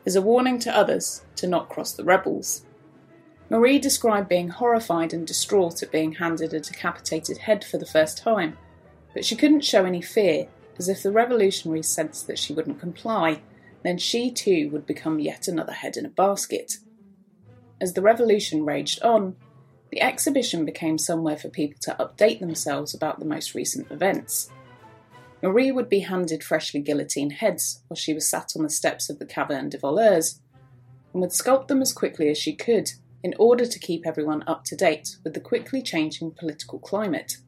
as 0.09 0.17
a 0.17 0.23
warning 0.23 0.59
to 0.59 0.75
others 0.75 1.21
to 1.37 1.47
not 1.47 1.69
cross 1.69 1.93
the 1.93 2.03
rebels. 2.03 2.65
Marie 3.51 3.79
described 3.79 4.27
being 4.27 4.49
horrified 4.49 5.13
and 5.13 5.27
distraught 5.27 5.83
at 5.83 5.93
being 5.93 6.13
handed 6.13 6.55
a 6.55 6.61
decapitated 6.61 7.37
head 7.37 7.63
for 7.63 7.77
the 7.77 7.85
first 7.85 8.17
time, 8.17 8.57
but 9.13 9.23
she 9.23 9.37
couldn't 9.37 9.67
show 9.67 9.85
any 9.85 10.01
fear, 10.01 10.49
as 10.79 10.89
if 10.89 11.03
the 11.03 11.13
revolutionaries 11.13 11.87
sensed 11.87 12.27
that 12.27 12.39
she 12.39 12.55
wouldn't 12.55 12.81
comply, 12.81 13.43
then 13.85 13.99
she 13.99 14.31
too 14.31 14.71
would 14.71 14.87
become 14.87 15.21
yet 15.21 15.47
another 15.47 15.75
head 15.75 15.99
in 15.99 16.07
a 16.07 16.09
basket. 16.09 16.79
As 17.79 17.93
the 17.93 18.01
revolution 18.01 18.65
raged 18.65 19.03
on, 19.03 19.37
the 19.91 20.01
exhibition 20.01 20.65
became 20.65 20.97
somewhere 20.97 21.37
for 21.37 21.51
people 21.51 21.81
to 21.83 21.97
update 22.01 22.41
themselves 22.41 22.95
about 22.95 23.19
the 23.19 23.27
most 23.27 23.55
recent 23.55 23.91
events. 23.91 24.51
Marie 25.43 25.71
would 25.71 25.89
be 25.89 26.01
handed 26.01 26.43
freshly 26.43 26.81
guillotined 26.81 27.35
heads 27.35 27.83
while 27.89 27.97
she 27.97 28.15
was 28.15 28.29
sat 28.29 28.53
on 28.57 28.63
the 28.63 28.71
steps 28.71 29.09
of 29.09 29.19
the 29.19 29.27
Caverne 29.27 29.69
de 29.69 29.79
Voleurs, 29.79 30.41
and 31.13 31.21
would 31.21 31.31
sculpt 31.31 31.69
them 31.69 31.81
as 31.81 31.93
quickly 31.93 32.29
as 32.29 32.39
she 32.39 32.55
could 32.55 32.91
in 33.23 33.35
order 33.39 33.65
to 33.65 33.79
keep 33.79 34.07
everyone 34.07 34.45
up 34.47 34.65
to 34.65 34.77
date 34.77 35.17
with 35.25 35.35
the 35.35 35.41
quickly 35.41 35.83
changing 35.83 36.33
political 36.33 36.79
climate. 36.79 37.39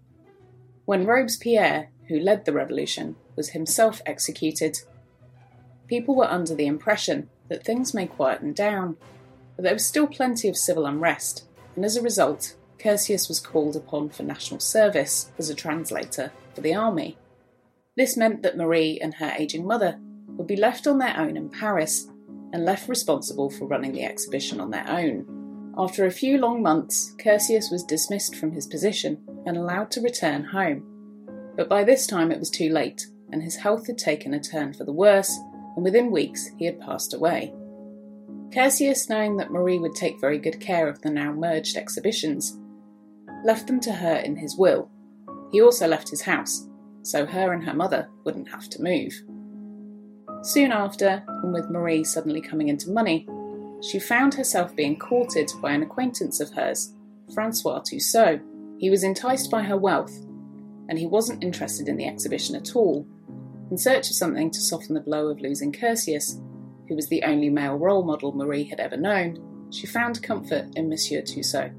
When 0.85 1.07
Robespierre, 1.07 1.91
who 2.09 2.19
led 2.19 2.45
the 2.45 2.53
revolution, 2.53 3.17
was 3.37 3.51
himself 3.51 4.01
executed, 4.07 4.79
people 5.87 6.15
were 6.15 6.31
under 6.31 6.55
the 6.55 6.67
impression 6.67 7.29
that 7.49 7.65
things 7.65 7.95
may 7.95 8.07
quieten 8.07 8.53
down, 8.53 8.97
but 9.57 9.65
there 9.65 9.75
was 9.75 9.87
still 9.87 10.07
plenty 10.07 10.49
of 10.49 10.57
civil 10.57 10.87
unrest 10.87 11.45
and 11.77 11.85
as 11.85 11.97
a 11.97 12.03
result, 12.03 12.57
Curtius 12.79 13.29
was 13.29 13.41
called 13.41 13.77
upon 13.77 14.11
for 14.11 14.23
national 14.23 14.61
service 14.61 15.31
as 15.39 15.51
a 15.51 15.55
translator 15.55 16.33
for 16.55 16.61
the 16.61 16.75
army. 16.75 17.17
This 17.97 18.17
meant 18.17 18.43
that 18.43 18.57
Marie 18.57 18.99
and 19.01 19.15
her 19.15 19.33
aging 19.37 19.67
mother 19.67 19.99
would 20.29 20.47
be 20.47 20.57
left 20.57 20.87
on 20.87 20.99
their 20.99 21.17
own 21.19 21.37
in 21.37 21.51
Paris 21.51 22.07
and 22.53 22.65
left 22.65 22.89
responsible 22.89 23.51
for 23.51 23.67
running 23.67 23.93
the 23.93 24.05
exhibition 24.05 24.61
on 24.61 24.71
their 24.71 24.89
own. 24.89 25.73
After 25.77 26.05
a 26.05 26.11
few 26.11 26.39
long 26.39 26.63
months, 26.63 27.15
Curtius 27.19 27.71
was 27.71 27.85
dismissed 27.85 28.37
from 28.37 28.53
his 28.53 28.67
position 28.67 29.19
and 29.47 29.57
allowed 29.57 29.91
to 29.93 30.01
return 30.01 30.45
home. 30.45 30.85
But 31.57 31.69
by 31.69 31.85
this 31.85 32.07
time 32.07 32.31
it 32.31 32.39
was 32.39 32.51
too 32.51 32.69
late, 32.71 33.07
and 33.33 33.43
his 33.43 33.57
health 33.57 33.87
had 33.87 33.99
taken 33.99 34.35
a 34.35 34.41
turn 34.41 34.73
for 34.73 34.85
the 34.85 34.93
worse, 34.93 35.37
and 35.75 35.85
within 35.85 36.11
weeks 36.11 36.51
he 36.59 36.65
had 36.67 36.81
passed 36.81 37.15
away. 37.15 37.53
Curtius, 38.53 39.09
knowing 39.09 39.37
that 39.37 39.53
Marie 39.53 39.79
would 39.79 39.95
take 39.95 40.21
very 40.21 40.39
good 40.39 40.61
care 40.61 40.89
of 40.89 41.01
the 41.03 41.11
now 41.11 41.33
merged 41.33 41.77
exhibitions, 41.77 42.59
left 43.45 43.67
them 43.67 43.81
to 43.81 43.93
her 43.93 44.17
in 44.17 44.37
his 44.37 44.57
will. 44.57 44.91
He 45.53 45.63
also 45.63 45.87
left 45.87 46.11
his 46.11 46.23
house, 46.23 46.67
so 47.03 47.27
her 47.27 47.53
and 47.53 47.65
her 47.65 47.75
mother 47.75 48.09
wouldn't 48.25 48.51
have 48.51 48.69
to 48.71 48.83
move. 48.83 49.13
Soon 50.43 50.73
after, 50.73 51.23
and 51.43 51.53
with 51.53 51.71
Marie 51.71 52.05
suddenly 52.05 52.41
coming 52.41 52.69
into 52.69 52.91
money, 52.91 53.27
she 53.83 53.99
found 53.99 54.35
herself 54.35 54.75
being 54.77 54.99
courted 54.99 55.51
by 55.61 55.73
an 55.73 55.83
acquaintance 55.83 56.41
of 56.41 56.51
hers, 56.53 56.95
Francois 57.35 57.81
Tussaud. 57.81 58.41
He 58.79 58.91
was 58.91 59.05
enticed 59.05 59.51
by 59.51 59.63
her 59.63 59.77
wealth, 59.77 60.17
and 60.89 60.99
he 60.99 61.07
wasn't 61.07 61.45
interested 61.45 61.89
in 61.89 61.97
the 61.97 62.07
exhibition 62.07 62.57
at 62.57 62.75
all. 62.75 63.07
In 63.71 63.77
search 63.77 64.11
of 64.11 64.17
something 64.17 64.51
to 64.51 64.61
soften 64.61 64.95
the 64.95 65.01
blow 65.01 65.29
of 65.29 65.41
losing 65.41 65.73
Curtius, 65.73 66.41
who 66.89 66.97
was 66.97 67.09
the 67.09 67.23
only 67.23 67.51
male 67.51 67.77
role 67.77 68.03
model 68.03 68.33
Marie 68.33 68.65
had 68.65 68.81
ever 68.81 68.97
known, 68.97 69.69
she 69.71 69.87
found 69.87 70.23
comfort 70.23 70.67
in 70.75 70.89
Monsieur 70.89 71.23
Tussaud, 71.23 71.71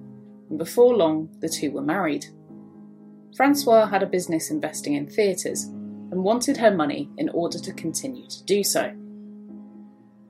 and 0.49 0.57
before 0.57 0.95
long 0.95 1.29
the 1.39 1.49
two 1.49 1.71
were 1.71 1.81
married. 1.81 2.25
Francois 3.35 3.87
had 3.87 4.03
a 4.03 4.07
business 4.07 4.51
investing 4.51 4.93
in 4.93 5.07
theatres 5.07 5.65
and 5.65 6.23
wanted 6.23 6.57
her 6.57 6.71
money 6.71 7.09
in 7.17 7.29
order 7.29 7.57
to 7.59 7.73
continue 7.73 8.27
to 8.27 8.43
do 8.43 8.63
so. 8.63 8.93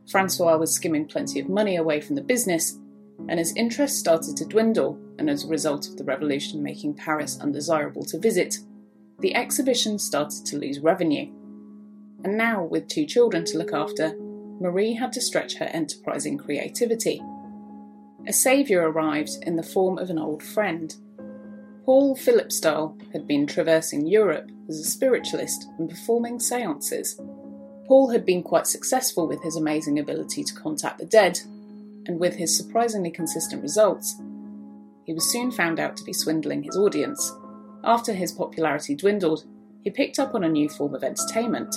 Francois 0.09 0.57
was 0.57 0.73
skimming 0.73 1.05
plenty 1.05 1.39
of 1.39 1.49
money 1.49 1.75
away 1.75 2.01
from 2.01 2.15
the 2.15 2.21
business, 2.21 2.77
and 3.29 3.39
his 3.39 3.55
interest 3.55 3.97
started 3.97 4.35
to 4.37 4.45
dwindle, 4.45 4.99
and 5.17 5.29
as 5.29 5.43
a 5.43 5.47
result 5.47 5.87
of 5.87 5.97
the 5.97 6.03
revolution 6.03 6.61
making 6.61 6.95
Paris 6.95 7.39
undesirable 7.39 8.03
to 8.05 8.19
visit, 8.19 8.57
the 9.19 9.35
exhibition 9.35 9.97
started 9.99 10.45
to 10.45 10.57
lose 10.57 10.79
revenue. 10.79 11.31
And 12.23 12.37
now, 12.37 12.63
with 12.63 12.87
two 12.87 13.05
children 13.05 13.45
to 13.45 13.57
look 13.57 13.73
after, 13.73 14.15
Marie 14.59 14.93
had 14.93 15.11
to 15.13 15.21
stretch 15.21 15.55
her 15.55 15.65
enterprising 15.65 16.37
creativity. 16.37 17.21
A 18.27 18.33
saviour 18.33 18.91
arrived 18.91 19.31
in 19.43 19.55
the 19.55 19.63
form 19.63 19.97
of 19.97 20.11
an 20.11 20.19
old 20.19 20.43
friend. 20.43 20.93
Paul 21.91 22.15
Philipsthal 22.15 22.95
had 23.11 23.27
been 23.27 23.45
traversing 23.45 24.07
Europe 24.07 24.49
as 24.69 24.79
a 24.79 24.83
spiritualist 24.85 25.67
and 25.77 25.89
performing 25.89 26.39
seances. 26.39 27.19
Paul 27.85 28.11
had 28.11 28.25
been 28.25 28.43
quite 28.43 28.65
successful 28.65 29.27
with 29.27 29.43
his 29.43 29.57
amazing 29.57 29.99
ability 29.99 30.45
to 30.45 30.53
contact 30.53 30.99
the 30.99 31.05
dead, 31.05 31.41
and 32.05 32.17
with 32.17 32.35
his 32.35 32.55
surprisingly 32.55 33.11
consistent 33.11 33.61
results, 33.61 34.15
he 35.03 35.11
was 35.11 35.29
soon 35.33 35.51
found 35.51 35.81
out 35.81 35.97
to 35.97 36.05
be 36.05 36.13
swindling 36.13 36.63
his 36.63 36.77
audience. 36.77 37.29
After 37.83 38.13
his 38.13 38.31
popularity 38.31 38.95
dwindled, 38.95 39.43
he 39.83 39.89
picked 39.89 40.17
up 40.17 40.33
on 40.33 40.45
a 40.45 40.49
new 40.49 40.69
form 40.69 40.95
of 40.95 41.03
entertainment 41.03 41.75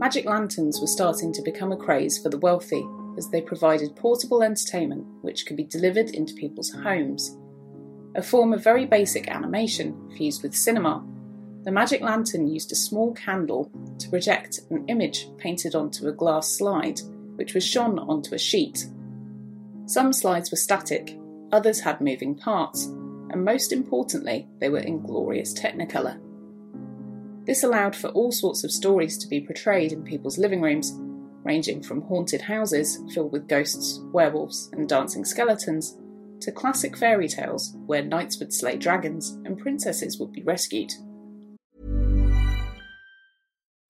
Magic 0.00 0.24
lanterns 0.24 0.80
were 0.80 0.88
starting 0.88 1.32
to 1.32 1.42
become 1.42 1.70
a 1.70 1.76
craze 1.76 2.18
for 2.18 2.30
the 2.30 2.38
wealthy 2.38 2.84
as 3.16 3.30
they 3.30 3.40
provided 3.40 3.94
portable 3.94 4.42
entertainment 4.42 5.06
which 5.22 5.46
could 5.46 5.56
be 5.56 5.62
delivered 5.62 6.10
into 6.10 6.34
people's 6.34 6.72
homes. 6.72 7.36
A 8.16 8.22
form 8.22 8.54
of 8.54 8.64
very 8.64 8.86
basic 8.86 9.28
animation 9.28 10.10
fused 10.16 10.42
with 10.42 10.56
cinema, 10.56 11.04
the 11.64 11.70
magic 11.70 12.00
lantern 12.00 12.48
used 12.48 12.72
a 12.72 12.76
small 12.76 13.12
candle 13.12 13.70
to 13.98 14.08
project 14.08 14.60
an 14.70 14.86
image 14.88 15.28
painted 15.36 15.74
onto 15.74 16.08
a 16.08 16.12
glass 16.12 16.48
slide, 16.48 16.98
which 17.34 17.52
was 17.52 17.62
shone 17.62 17.98
onto 17.98 18.34
a 18.34 18.38
sheet. 18.38 18.86
Some 19.84 20.14
slides 20.14 20.50
were 20.50 20.56
static, 20.56 21.18
others 21.52 21.80
had 21.80 22.00
moving 22.00 22.34
parts, 22.34 22.86
and 22.86 23.44
most 23.44 23.70
importantly, 23.70 24.48
they 24.60 24.70
were 24.70 24.78
in 24.78 25.02
glorious 25.02 25.52
technicolor. 25.52 26.18
This 27.44 27.64
allowed 27.64 27.94
for 27.94 28.08
all 28.08 28.32
sorts 28.32 28.64
of 28.64 28.70
stories 28.70 29.18
to 29.18 29.28
be 29.28 29.42
portrayed 29.42 29.92
in 29.92 30.04
people's 30.04 30.38
living 30.38 30.62
rooms, 30.62 30.94
ranging 31.44 31.82
from 31.82 32.00
haunted 32.00 32.40
houses 32.40 32.98
filled 33.12 33.32
with 33.32 33.46
ghosts, 33.46 34.00
werewolves, 34.10 34.70
and 34.72 34.88
dancing 34.88 35.24
skeletons, 35.26 35.98
to 36.40 36.52
classic 36.52 36.96
fairy 36.96 37.28
tales 37.28 37.74
where 37.86 38.04
knights 38.04 38.38
would 38.38 38.52
slay 38.52 38.76
dragons 38.76 39.30
and 39.44 39.58
princesses 39.58 40.18
would 40.18 40.32
be 40.32 40.42
rescued. 40.42 40.92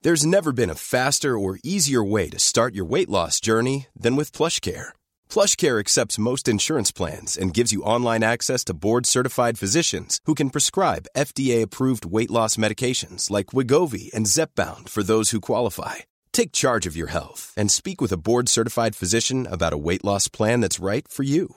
There's 0.03 0.25
never 0.25 0.53
been 0.53 0.71
a 0.71 0.77
faster 0.77 1.37
or 1.37 1.59
easier 1.65 2.05
way 2.05 2.29
to 2.29 2.39
start 2.39 2.77
your 2.77 2.85
weight 2.85 3.09
loss 3.09 3.41
journey 3.41 3.89
than 3.99 4.15
with 4.15 4.31
PlushCare. 4.31 4.91
PlushCare 5.29 5.81
accepts 5.81 6.19
most 6.19 6.47
insurance 6.47 6.93
plans 6.93 7.37
and 7.37 7.53
gives 7.53 7.73
you 7.73 7.83
online 7.83 8.23
access 8.23 8.63
to 8.65 8.75
board-certified 8.75 9.59
physicians 9.59 10.21
who 10.27 10.35
can 10.37 10.51
prescribe 10.51 11.09
FDA-approved 11.17 12.05
weight 12.05 12.31
loss 12.31 12.57
medications 12.57 13.31
like 13.31 13.47
Wegovy 13.47 14.15
and 14.15 14.27
Zepbound 14.27 14.89
for 14.89 15.03
those 15.03 15.31
who 15.31 15.41
qualify. 15.41 15.95
Take 16.33 16.53
charge 16.53 16.87
of 16.87 16.97
your 16.97 17.09
health 17.09 17.53
and 17.57 17.69
speak 17.69 18.01
with 18.01 18.13
a 18.13 18.19
board-certified 18.19 18.95
physician 18.95 19.49
about 19.51 19.73
a 19.73 19.79
weight 19.79 20.05
loss 20.05 20.29
plan 20.29 20.61
that's 20.61 20.79
right 20.79 21.09
for 21.09 21.25
you. 21.25 21.57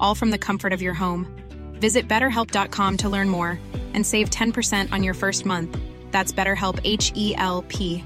all 0.00 0.14
from 0.14 0.30
the 0.30 0.38
comfort 0.38 0.72
of 0.72 0.82
your 0.82 0.94
home. 0.94 1.26
Visit 1.80 2.08
betterhelp.com 2.08 2.96
to 2.98 3.08
learn 3.08 3.28
more 3.28 3.58
and 3.94 4.04
save 4.04 4.30
10% 4.30 4.92
on 4.92 5.02
your 5.02 5.14
first 5.14 5.46
month. 5.46 5.78
That's 6.10 6.32
BetterHelp 6.32 6.80
H 6.84 7.12
E 7.14 7.34
L 7.36 7.62
P. 7.68 8.04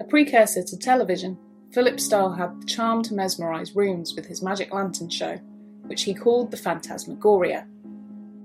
A 0.00 0.04
precursor 0.04 0.62
to 0.62 0.78
television, 0.78 1.38
Philipsthal 1.74 2.38
had 2.38 2.62
the 2.62 2.66
charm 2.66 3.02
to 3.02 3.14
mesmerise 3.14 3.76
rooms 3.76 4.14
with 4.14 4.26
his 4.26 4.42
magic 4.42 4.72
lantern 4.72 5.10
show, 5.10 5.38
which 5.86 6.04
he 6.04 6.14
called 6.14 6.50
the 6.50 6.56
Phantasmagoria. 6.56 7.66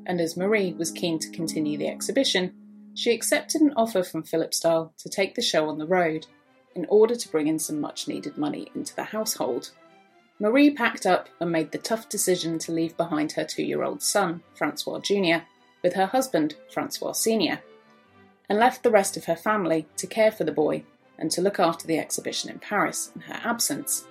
And 0.06 0.20
as 0.20 0.36
Marie 0.36 0.74
was 0.74 0.92
keen 0.92 1.20
to 1.20 1.30
continue 1.30 1.78
the 1.78 1.88
exhibition, 1.88 2.54
she 2.96 3.14
accepted 3.14 3.62
an 3.62 3.74
offer 3.78 4.04
from 4.04 4.24
Philipsthal 4.24 4.96
to 4.98 5.10
take 5.10 5.36
the 5.36 5.42
show 5.42 5.70
on 5.70 5.78
the 5.78 5.88
road 5.88 6.28
in 6.76 6.86
order 6.90 7.16
to 7.16 7.30
bring 7.30 7.48
in 7.48 7.60
some 7.60 7.80
much 7.80 8.08
needed 8.08 8.38
money 8.38 8.70
into 8.76 8.96
the 8.96 9.04
household. 9.04 9.72
Marie 10.40 10.72
packed 10.72 11.06
up 11.06 11.30
and 11.40 11.52
made 11.52 11.72
the 11.72 11.78
tough 11.78 12.10
decision 12.10 12.58
to 12.60 12.72
leave 12.72 12.98
behind 12.98 13.32
her 13.34 13.44
two 13.44 13.64
year 13.64 13.84
old 13.84 14.02
son, 14.02 14.42
Francois 14.56 15.00
Jr., 15.00 15.46
with 15.82 15.94
her 15.94 16.08
husband, 16.08 16.56
Francois 16.72 17.12
Sr., 17.12 17.62
and 18.50 18.60
left 18.60 18.84
the 18.84 18.92
rest 18.92 19.16
of 19.16 19.26
her 19.26 19.36
family 19.36 19.88
to 19.98 20.08
care 20.08 20.32
for 20.32 20.44
the 20.44 20.52
boy 20.52 20.84
and 21.18 21.32
to 21.32 21.42
look 21.42 21.60
after 21.60 21.88
the 21.88 22.00
exhibition 22.00 22.50
in 22.50 22.60
Paris 22.60 23.12
in 23.16 23.22
her 23.22 23.40
absence. 23.44 24.06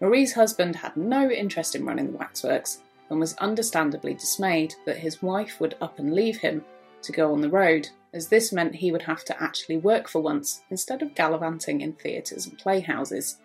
Marie's 0.00 0.34
husband 0.34 0.76
had 0.76 0.96
no 0.96 1.30
interest 1.30 1.74
in 1.74 1.84
running 1.84 2.12
the 2.12 2.18
waxworks 2.18 2.80
and 3.10 3.18
was 3.18 3.34
understandably 3.36 4.14
dismayed 4.14 4.74
that 4.84 4.98
his 4.98 5.22
wife 5.22 5.60
would 5.60 5.76
up 5.80 5.98
and 5.98 6.14
leave 6.14 6.38
him 6.38 6.64
to 7.02 7.12
go 7.12 7.32
on 7.32 7.40
the 7.40 7.48
road, 7.48 7.88
as 8.12 8.28
this 8.28 8.52
meant 8.52 8.76
he 8.76 8.90
would 8.90 9.02
have 9.02 9.24
to 9.24 9.42
actually 9.42 9.76
work 9.76 10.08
for 10.08 10.20
once 10.20 10.62
instead 10.70 11.02
of 11.02 11.14
gallivanting 11.14 11.80
in 11.80 11.92
theatres 11.92 12.46
and 12.46 12.58
playhouses. 12.58 13.38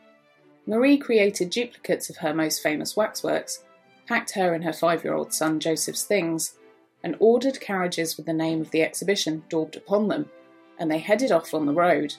Marie 0.66 0.98
created 0.98 1.50
duplicates 1.50 2.10
of 2.10 2.18
her 2.18 2.34
most 2.34 2.64
famous 2.64 2.96
waxworks, 2.96 3.64
packed 4.08 4.32
her 4.32 4.54
and 4.54 4.64
her 4.64 4.74
five 4.74 5.04
year 5.04 5.14
old 5.14 5.34
son 5.34 5.60
Joseph's 5.60 6.04
things, 6.04 6.56
and 7.04 7.18
ordered 7.20 7.60
carriages 7.60 8.16
with 8.16 8.26
the 8.26 8.34
name 8.34 8.62
of 8.62 8.72
the 8.72 8.82
exhibition 8.82 9.44
daubed 9.50 9.76
upon 9.76 10.08
them, 10.08 10.30
and 10.80 10.90
they 10.90 11.00
headed 11.00 11.32
off 11.32 11.54
on 11.54 11.66
the 11.66 11.74
road. 11.74 12.16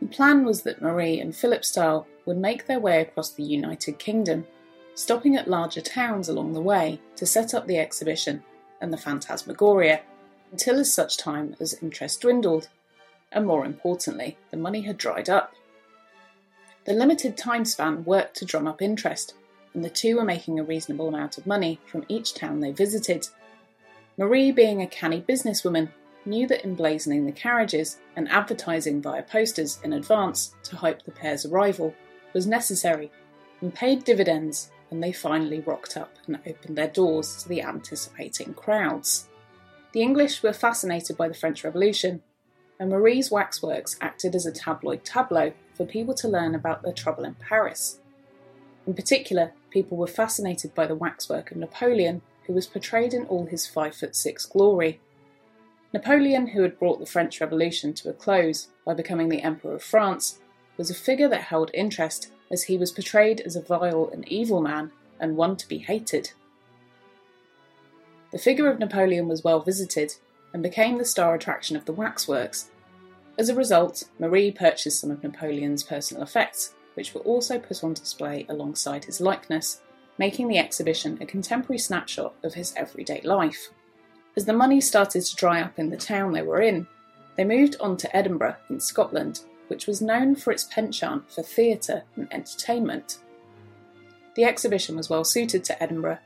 The 0.00 0.08
plan 0.08 0.44
was 0.44 0.62
that 0.62 0.82
Marie 0.82 1.20
and 1.20 1.32
Philipsthal 1.32 2.04
would 2.26 2.36
make 2.36 2.66
their 2.66 2.80
way 2.80 3.00
across 3.00 3.30
the 3.30 3.44
United 3.44 3.98
Kingdom, 3.98 4.46
stopping 4.94 5.36
at 5.36 5.48
larger 5.48 5.80
towns 5.80 6.28
along 6.28 6.52
the 6.52 6.60
way 6.60 7.00
to 7.14 7.24
set 7.24 7.54
up 7.54 7.66
the 7.66 7.78
exhibition 7.78 8.42
and 8.80 8.92
the 8.92 8.98
Phantasmagoria, 8.98 10.02
until 10.50 10.84
such 10.84 11.16
time 11.16 11.56
as 11.60 11.80
interest 11.82 12.20
dwindled, 12.20 12.68
and 13.32 13.46
more 13.46 13.64
importantly, 13.64 14.36
the 14.50 14.56
money 14.56 14.82
had 14.82 14.96
dried 14.96 15.28
up. 15.28 15.54
The 16.84 16.92
limited 16.92 17.36
time 17.36 17.64
span 17.64 18.04
worked 18.04 18.36
to 18.36 18.44
drum 18.44 18.66
up 18.66 18.80
interest, 18.80 19.34
and 19.74 19.84
the 19.84 19.90
two 19.90 20.16
were 20.16 20.24
making 20.24 20.58
a 20.58 20.64
reasonable 20.64 21.08
amount 21.08 21.36
of 21.36 21.46
money 21.46 21.80
from 21.86 22.04
each 22.08 22.34
town 22.34 22.60
they 22.60 22.72
visited. 22.72 23.28
Marie, 24.16 24.52
being 24.52 24.80
a 24.80 24.86
canny 24.86 25.20
businesswoman, 25.20 25.90
knew 26.24 26.46
that 26.46 26.64
emblazoning 26.64 27.26
the 27.26 27.32
carriages 27.32 27.98
and 28.16 28.28
advertising 28.30 29.02
via 29.02 29.22
posters 29.22 29.78
in 29.84 29.92
advance 29.92 30.54
to 30.62 30.76
hype 30.76 31.02
the 31.02 31.10
pair's 31.10 31.44
arrival 31.44 31.94
was 32.32 32.46
necessary 32.46 33.10
and 33.60 33.74
paid 33.74 34.04
dividends 34.04 34.70
when 34.88 35.00
they 35.00 35.12
finally 35.12 35.60
rocked 35.60 35.96
up 35.96 36.16
and 36.26 36.38
opened 36.46 36.76
their 36.76 36.88
doors 36.88 37.42
to 37.42 37.48
the 37.48 37.62
anticipating 37.62 38.54
crowds. 38.54 39.28
The 39.92 40.02
English 40.02 40.42
were 40.42 40.52
fascinated 40.52 41.16
by 41.16 41.28
the 41.28 41.34
French 41.34 41.64
Revolution, 41.64 42.22
and 42.78 42.90
Marie's 42.90 43.30
waxworks 43.30 43.96
acted 44.00 44.34
as 44.34 44.44
a 44.44 44.52
tabloid 44.52 45.04
tableau 45.04 45.52
for 45.74 45.86
people 45.86 46.14
to 46.14 46.28
learn 46.28 46.54
about 46.54 46.82
the 46.82 46.92
trouble 46.92 47.24
in 47.24 47.34
Paris. 47.34 48.00
In 48.86 48.94
particular, 48.94 49.52
people 49.70 49.96
were 49.96 50.06
fascinated 50.06 50.74
by 50.74 50.86
the 50.86 50.94
waxwork 50.94 51.50
of 51.50 51.56
Napoleon, 51.56 52.22
who 52.46 52.52
was 52.52 52.66
portrayed 52.66 53.14
in 53.14 53.26
all 53.26 53.46
his 53.46 53.66
five 53.66 53.94
foot 53.94 54.14
six 54.14 54.46
glory. 54.46 55.00
Napoleon, 55.92 56.48
who 56.48 56.62
had 56.62 56.78
brought 56.78 57.00
the 57.00 57.06
French 57.06 57.40
Revolution 57.40 57.92
to 57.94 58.10
a 58.10 58.12
close 58.12 58.68
by 58.84 58.94
becoming 58.94 59.28
the 59.28 59.42
Emperor 59.42 59.74
of 59.74 59.82
France, 59.82 60.38
was 60.76 60.90
a 60.90 60.94
figure 60.94 61.28
that 61.28 61.42
held 61.42 61.70
interest 61.72 62.30
as 62.50 62.64
he 62.64 62.76
was 62.76 62.92
portrayed 62.92 63.40
as 63.40 63.56
a 63.56 63.62
vile 63.62 64.10
and 64.12 64.28
evil 64.28 64.60
man 64.60 64.92
and 65.18 65.36
one 65.36 65.56
to 65.56 65.66
be 65.66 65.78
hated. 65.78 66.32
The 68.36 68.42
figure 68.42 68.70
of 68.70 68.78
Napoleon 68.78 69.28
was 69.28 69.42
well 69.42 69.60
visited 69.60 70.12
and 70.52 70.62
became 70.62 70.98
the 70.98 71.06
star 71.06 71.34
attraction 71.34 71.74
of 71.74 71.86
the 71.86 71.94
waxworks. 71.94 72.70
As 73.38 73.48
a 73.48 73.54
result, 73.54 74.04
Marie 74.18 74.50
purchased 74.50 75.00
some 75.00 75.10
of 75.10 75.22
Napoleon's 75.22 75.82
personal 75.82 76.22
effects, 76.22 76.74
which 76.92 77.14
were 77.14 77.22
also 77.22 77.58
put 77.58 77.82
on 77.82 77.94
display 77.94 78.44
alongside 78.50 79.06
his 79.06 79.22
likeness, 79.22 79.80
making 80.18 80.48
the 80.48 80.58
exhibition 80.58 81.16
a 81.18 81.24
contemporary 81.24 81.78
snapshot 81.78 82.34
of 82.44 82.52
his 82.52 82.74
everyday 82.76 83.22
life. 83.22 83.70
As 84.36 84.44
the 84.44 84.52
money 84.52 84.82
started 84.82 85.22
to 85.22 85.36
dry 85.36 85.62
up 85.62 85.78
in 85.78 85.88
the 85.88 85.96
town 85.96 86.34
they 86.34 86.42
were 86.42 86.60
in, 86.60 86.86
they 87.36 87.44
moved 87.44 87.76
on 87.80 87.96
to 87.96 88.14
Edinburgh 88.14 88.56
in 88.68 88.80
Scotland, 88.80 89.40
which 89.68 89.86
was 89.86 90.02
known 90.02 90.36
for 90.36 90.52
its 90.52 90.64
penchant 90.64 91.32
for 91.32 91.40
theatre 91.40 92.02
and 92.16 92.30
entertainment. 92.30 93.16
The 94.34 94.44
exhibition 94.44 94.94
was 94.94 95.08
well 95.08 95.24
suited 95.24 95.64
to 95.64 95.82
Edinburgh, 95.82 96.18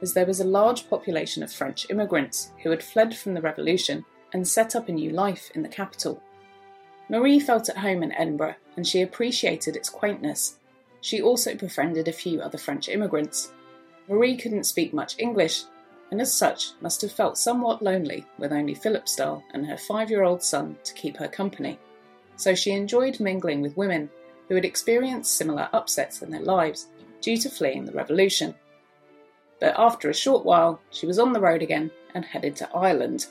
as 0.00 0.14
there 0.14 0.26
was 0.26 0.40
a 0.40 0.44
large 0.44 0.88
population 0.88 1.42
of 1.42 1.52
French 1.52 1.88
immigrants 1.90 2.52
who 2.62 2.70
had 2.70 2.82
fled 2.82 3.16
from 3.16 3.34
the 3.34 3.40
Revolution 3.40 4.04
and 4.32 4.46
set 4.46 4.76
up 4.76 4.88
a 4.88 4.92
new 4.92 5.10
life 5.10 5.50
in 5.54 5.62
the 5.62 5.68
capital. 5.68 6.22
Marie 7.08 7.40
felt 7.40 7.68
at 7.68 7.78
home 7.78 8.02
in 8.02 8.12
Edinburgh 8.12 8.54
and 8.76 8.86
she 8.86 9.00
appreciated 9.00 9.76
its 9.76 9.88
quaintness. 9.88 10.58
She 11.00 11.22
also 11.22 11.54
befriended 11.54 12.08
a 12.08 12.12
few 12.12 12.40
other 12.40 12.58
French 12.58 12.88
immigrants. 12.88 13.52
Marie 14.08 14.36
couldn't 14.36 14.64
speak 14.64 14.92
much 14.92 15.18
English, 15.18 15.64
and 16.10 16.20
as 16.20 16.32
such 16.32 16.72
must 16.80 17.02
have 17.02 17.12
felt 17.12 17.36
somewhat 17.36 17.82
lonely 17.82 18.26
with 18.38 18.52
only 18.52 18.74
Philipsthal 18.74 19.42
and 19.52 19.66
her 19.66 19.76
five 19.76 20.10
year 20.10 20.22
old 20.22 20.42
son 20.42 20.76
to 20.84 20.94
keep 20.94 21.16
her 21.16 21.28
company. 21.28 21.78
So 22.36 22.54
she 22.54 22.70
enjoyed 22.70 23.20
mingling 23.20 23.60
with 23.60 23.76
women 23.76 24.10
who 24.48 24.54
had 24.54 24.64
experienced 24.64 25.36
similar 25.36 25.68
upsets 25.72 26.22
in 26.22 26.30
their 26.30 26.40
lives 26.40 26.88
due 27.20 27.36
to 27.38 27.50
fleeing 27.50 27.84
the 27.84 27.92
revolution. 27.92 28.54
But 29.60 29.74
after 29.78 30.08
a 30.08 30.14
short 30.14 30.44
while, 30.44 30.80
she 30.90 31.06
was 31.06 31.18
on 31.18 31.32
the 31.32 31.40
road 31.40 31.62
again 31.62 31.90
and 32.14 32.24
headed 32.24 32.56
to 32.56 32.70
Ireland. 32.74 33.26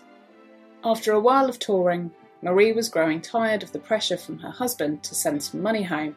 After 0.84 1.12
a 1.12 1.20
while 1.20 1.50
of 1.50 1.60
touring, 1.60 2.12
Marie 2.42 2.72
was 2.72 2.90
growing 2.90 3.22
tired 3.22 3.64
of 3.64 3.72
the 3.72 3.80
pressure 3.80 4.18
from 4.18 4.40
her 4.40 4.52
husband 4.52 5.04
to 5.04 5.16
send 5.16 5.42
some 5.42 5.62
money 5.62 5.84
home, 5.84 6.16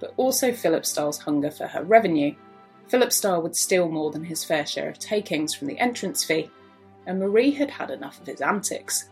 but 0.00 0.14
also 0.16 0.50
Philipsthal's 0.50 1.18
hunger 1.18 1.50
for 1.50 1.66
her 1.66 1.84
revenue. 1.84 2.34
Philipsthal 2.88 3.42
would 3.42 3.54
steal 3.54 3.88
more 3.88 4.10
than 4.10 4.24
his 4.24 4.42
fair 4.42 4.66
share 4.66 4.88
of 4.88 4.98
takings 4.98 5.54
from 5.54 5.68
the 5.68 5.78
entrance 5.78 6.24
fee, 6.24 6.50
and 7.06 7.20
Marie 7.20 7.52
had 7.52 7.70
had 7.70 7.90
enough 7.90 8.20
of 8.20 8.26
his 8.26 8.40
antics. 8.40 9.08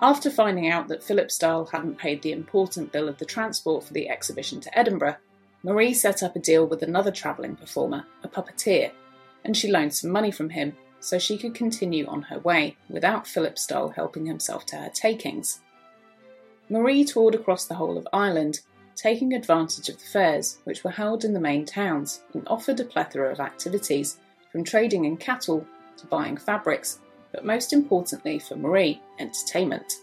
After 0.00 0.30
finding 0.30 0.70
out 0.70 0.88
that 0.88 1.02
Philipsthal 1.02 1.70
hadn't 1.70 1.98
paid 1.98 2.22
the 2.22 2.32
important 2.32 2.92
bill 2.92 3.08
of 3.08 3.18
the 3.18 3.24
transport 3.24 3.84
for 3.84 3.92
the 3.92 4.08
exhibition 4.08 4.60
to 4.60 4.78
Edinburgh, 4.78 5.16
Marie 5.62 5.94
set 5.94 6.22
up 6.22 6.36
a 6.36 6.40
deal 6.40 6.66
with 6.66 6.82
another 6.82 7.10
travelling 7.10 7.56
performer, 7.56 8.06
a 8.22 8.28
puppeteer, 8.28 8.92
and 9.44 9.56
she 9.56 9.70
loaned 9.70 9.94
some 9.94 10.10
money 10.10 10.30
from 10.30 10.50
him 10.50 10.76
so 11.00 11.18
she 11.18 11.38
could 11.38 11.54
continue 11.54 12.06
on 12.06 12.22
her 12.22 12.38
way 12.40 12.76
without 12.88 13.24
Philipsthal 13.24 13.94
helping 13.94 14.26
himself 14.26 14.66
to 14.66 14.76
her 14.76 14.90
takings. 14.90 15.60
Marie 16.68 17.04
toured 17.04 17.34
across 17.34 17.64
the 17.64 17.74
whole 17.74 17.96
of 17.96 18.06
Ireland, 18.12 18.60
taking 18.94 19.32
advantage 19.32 19.88
of 19.88 19.98
the 19.98 20.04
fairs 20.04 20.58
which 20.64 20.84
were 20.84 20.90
held 20.90 21.24
in 21.24 21.32
the 21.32 21.40
main 21.40 21.64
towns 21.64 22.22
and 22.34 22.46
offered 22.46 22.78
a 22.80 22.84
plethora 22.84 23.32
of 23.32 23.40
activities, 23.40 24.18
from 24.52 24.64
trading 24.64 25.04
in 25.04 25.16
cattle 25.16 25.66
to 25.96 26.06
buying 26.06 26.36
fabrics 26.36 26.98
but 27.32 27.44
most 27.44 27.72
importantly 27.72 28.38
for 28.38 28.56
Marie, 28.56 29.00
entertainment. 29.18 29.94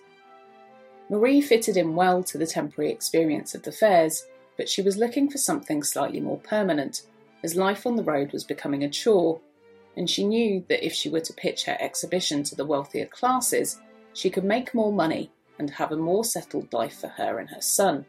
Marie 1.10 1.41
fitted 1.41 1.78
in 1.78 1.95
well 1.95 2.23
to 2.23 2.38
the 2.38 2.47
temporary 2.47 2.91
experience 2.91 3.56
of 3.56 3.63
the 3.63 3.71
fairs, 3.71 4.26
but 4.58 4.69
she 4.69 4.82
was 4.82 4.97
looking 4.97 5.30
for 5.30 5.38
something 5.38 5.84
slightly 5.84 6.19
more 6.19 6.39
permanent, 6.39 7.04
as 7.43 7.56
life 7.56 7.86
on 7.86 7.95
the 7.95 8.04
road 8.04 8.32
was 8.34 8.43
becoming 8.43 8.84
a 8.84 8.89
chore, 8.89 9.39
and 9.95 10.10
she 10.10 10.23
knew 10.23 10.63
that 10.69 10.86
if 10.86 10.93
she 10.93 11.10
were 11.10 11.21
to 11.21 11.34
pitch 11.34 11.65
her 11.65 11.78
exhibition 11.80 12.43
to 12.43 12.56
the 12.56 12.65
wealthier 12.65 13.06
classes, 13.06 13.80
she 14.13 14.30
could 14.30 14.43
make 14.43 14.73
more 14.73 14.91
money 14.91 15.32
and 15.60 15.69
have 15.69 15.91
a 15.91 15.97
more 15.97 16.23
settled 16.23 16.71
life 16.73 17.00
for 17.00 17.08
her 17.08 17.39
and 17.39 17.50
her 17.50 17.62
son. 17.62 18.06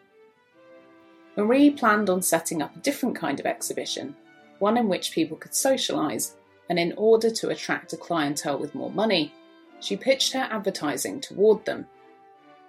Marie 1.37 1.71
planned 1.71 2.11
on 2.11 2.21
setting 2.21 2.63
up 2.63 2.75
a 2.75 2.81
different 2.81 3.17
kind 3.17 3.39
of 3.39 3.47
exhibition, 3.47 4.17
one 4.59 4.77
in 4.77 4.89
which 4.89 5.13
people 5.13 5.37
could 5.37 5.53
socialise, 5.53 6.35
and 6.69 6.79
in 6.79 6.93
order 6.97 7.31
to 7.31 7.49
attract 7.49 7.93
a 7.93 7.97
clientele 7.97 8.59
with 8.59 8.75
more 8.75 8.91
money, 8.91 9.33
she 9.81 9.97
pitched 9.97 10.33
her 10.33 10.49
advertising 10.51 11.21
toward 11.21 11.65
them 11.65 11.87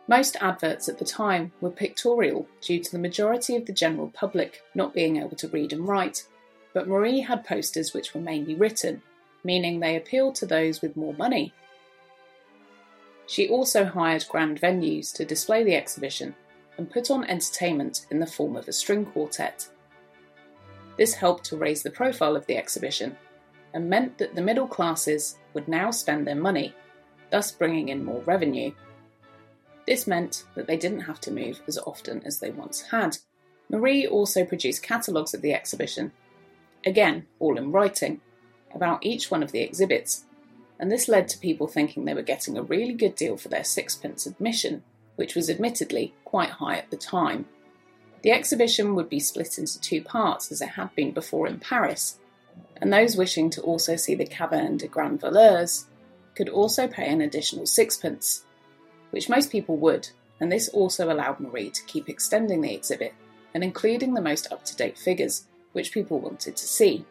most 0.09 0.37
adverts 0.41 0.89
at 0.89 0.97
the 0.97 1.05
time 1.05 1.51
were 1.61 1.69
pictorial 1.69 2.47
due 2.61 2.79
to 2.83 2.91
the 2.91 2.97
majority 2.97 3.55
of 3.55 3.67
the 3.67 3.71
general 3.71 4.09
public 4.09 4.63
not 4.73 4.91
being 4.91 5.17
able 5.17 5.35
to 5.35 5.47
read 5.49 5.71
and 5.71 5.87
write, 5.87 6.27
but 6.73 6.87
Marie 6.87 7.21
had 7.21 7.45
posters 7.45 7.93
which 7.93 8.13
were 8.13 8.21
mainly 8.21 8.55
written, 8.55 9.01
meaning 9.43 9.79
they 9.79 9.95
appealed 9.95 10.35
to 10.35 10.45
those 10.45 10.81
with 10.81 10.97
more 10.97 11.13
money. 11.13 11.53
She 13.27 13.47
also 13.47 13.85
hired 13.85 14.25
grand 14.27 14.59
venues 14.59 15.13
to 15.13 15.25
display 15.25 15.63
the 15.63 15.75
exhibition 15.75 16.35
and 16.77 16.89
put 16.89 17.11
on 17.11 17.23
entertainment 17.25 18.05
in 18.09 18.19
the 18.19 18.25
form 18.25 18.55
of 18.55 18.67
a 18.67 18.73
string 18.73 19.05
quartet. 19.05 19.69
This 20.97 21.13
helped 21.13 21.45
to 21.45 21.57
raise 21.57 21.83
the 21.83 21.91
profile 21.91 22.35
of 22.35 22.45
the 22.45 22.57
exhibition 22.57 23.17
and 23.73 23.89
meant 23.89 24.17
that 24.17 24.35
the 24.35 24.41
middle 24.41 24.67
classes 24.67 25.37
would 25.53 25.67
now 25.67 25.91
spend 25.91 26.25
their 26.25 26.35
money, 26.35 26.73
thus 27.29 27.51
bringing 27.51 27.89
in 27.89 28.03
more 28.03 28.21
revenue. 28.21 28.71
This 29.85 30.07
meant 30.07 30.43
that 30.55 30.67
they 30.67 30.77
didn't 30.77 31.01
have 31.01 31.21
to 31.21 31.31
move 31.31 31.61
as 31.67 31.77
often 31.77 32.23
as 32.25 32.39
they 32.39 32.49
once 32.49 32.81
had. 32.81 33.17
Marie 33.69 34.07
also 34.07 34.43
produced 34.43 34.81
catalogues 34.81 35.33
of 35.33 35.41
the 35.41 35.53
exhibition, 35.53 36.11
again, 36.85 37.25
all 37.39 37.57
in 37.57 37.71
writing, 37.71 38.21
about 38.73 39.05
each 39.05 39.31
one 39.31 39.43
of 39.43 39.51
the 39.51 39.61
exhibits, 39.61 40.25
and 40.79 40.91
this 40.91 41.07
led 41.07 41.27
to 41.27 41.37
people 41.39 41.67
thinking 41.67 42.05
they 42.05 42.13
were 42.13 42.21
getting 42.21 42.57
a 42.57 42.63
really 42.63 42.93
good 42.93 43.15
deal 43.15 43.35
for 43.35 43.49
their 43.49 43.63
sixpence 43.63 44.25
admission, 44.25 44.83
which 45.15 45.35
was 45.35 45.49
admittedly 45.49 46.13
quite 46.23 46.51
high 46.51 46.77
at 46.77 46.89
the 46.89 46.97
time. 46.97 47.45
The 48.21 48.31
exhibition 48.31 48.95
would 48.95 49.09
be 49.09 49.19
split 49.19 49.57
into 49.57 49.79
two 49.79 50.01
parts 50.01 50.51
as 50.51 50.61
it 50.61 50.69
had 50.69 50.93
been 50.95 51.11
before 51.11 51.47
in 51.47 51.59
Paris, 51.59 52.19
and 52.81 52.91
those 52.91 53.17
wishing 53.17 53.49
to 53.51 53.61
also 53.61 53.95
see 53.95 54.15
the 54.15 54.25
Caverne 54.25 54.77
de 54.77 54.87
Grands 54.87 55.23
Voleurs 55.23 55.85
could 56.35 56.49
also 56.49 56.87
pay 56.87 57.09
an 57.09 57.21
additional 57.21 57.65
sixpence, 57.65 58.45
which 59.11 59.29
most 59.29 59.51
people 59.51 59.75
would, 59.77 60.09
and 60.39 60.51
this 60.51 60.69
also 60.69 61.11
allowed 61.11 61.39
Marie 61.39 61.69
to 61.69 61.83
keep 61.83 62.07
extending 62.07 62.61
the 62.61 62.73
exhibit 62.73 63.13
and 63.53 63.63
including 63.63 64.13
the 64.13 64.21
most 64.21 64.51
up 64.51 64.63
to 64.65 64.75
date 64.75 64.97
figures, 64.97 65.45
which 65.73 65.91
people 65.91 66.19
wanted 66.19 66.55
to 66.55 66.67
see. 66.67 67.05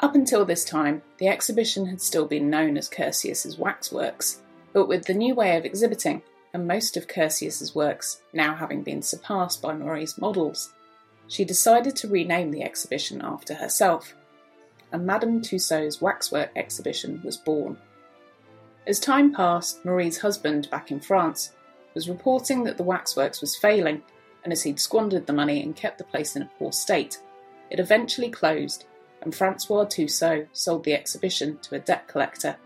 Up 0.00 0.14
until 0.14 0.44
this 0.44 0.64
time, 0.64 1.02
the 1.18 1.28
exhibition 1.28 1.86
had 1.86 2.00
still 2.00 2.26
been 2.26 2.48
known 2.48 2.76
as 2.76 2.88
Curtius's 2.88 3.58
Waxworks, 3.58 4.40
but 4.72 4.88
with 4.88 5.04
the 5.04 5.14
new 5.14 5.34
way 5.34 5.56
of 5.56 5.64
exhibiting, 5.64 6.22
and 6.52 6.66
most 6.66 6.96
of 6.96 7.08
Curtius's 7.08 7.74
works 7.74 8.22
now 8.32 8.54
having 8.54 8.82
been 8.82 9.02
surpassed 9.02 9.60
by 9.60 9.74
Marie's 9.74 10.18
models, 10.18 10.72
she 11.28 11.44
decided 11.44 11.94
to 11.96 12.08
rename 12.08 12.50
the 12.50 12.62
exhibition 12.62 13.20
after 13.22 13.54
herself, 13.54 14.14
and 14.90 15.06
Madame 15.06 15.40
Tussaud's 15.42 16.00
Waxwork 16.00 16.50
exhibition 16.56 17.20
was 17.24 17.36
born. 17.36 17.76
As 18.86 18.98
time 18.98 19.32
passed, 19.32 19.84
Marie's 19.84 20.18
husband, 20.18 20.68
back 20.70 20.90
in 20.90 21.00
France, 21.00 21.52
was 21.94 22.08
reporting 22.08 22.64
that 22.64 22.76
the 22.76 22.82
waxworks 22.82 23.40
was 23.40 23.56
failing, 23.56 24.02
and 24.42 24.52
as 24.52 24.62
he'd 24.62 24.80
squandered 24.80 25.26
the 25.26 25.32
money 25.32 25.62
and 25.62 25.76
kept 25.76 25.98
the 25.98 26.04
place 26.04 26.34
in 26.34 26.42
a 26.42 26.50
poor 26.58 26.72
state, 26.72 27.20
it 27.70 27.80
eventually 27.80 28.30
closed, 28.30 28.84
and 29.22 29.34
Francois 29.34 29.84
Tussaud 29.84 30.46
sold 30.52 30.84
the 30.84 30.94
exhibition 30.94 31.58
to 31.62 31.74
a 31.74 31.78
debt 31.78 32.08
collector. 32.08 32.56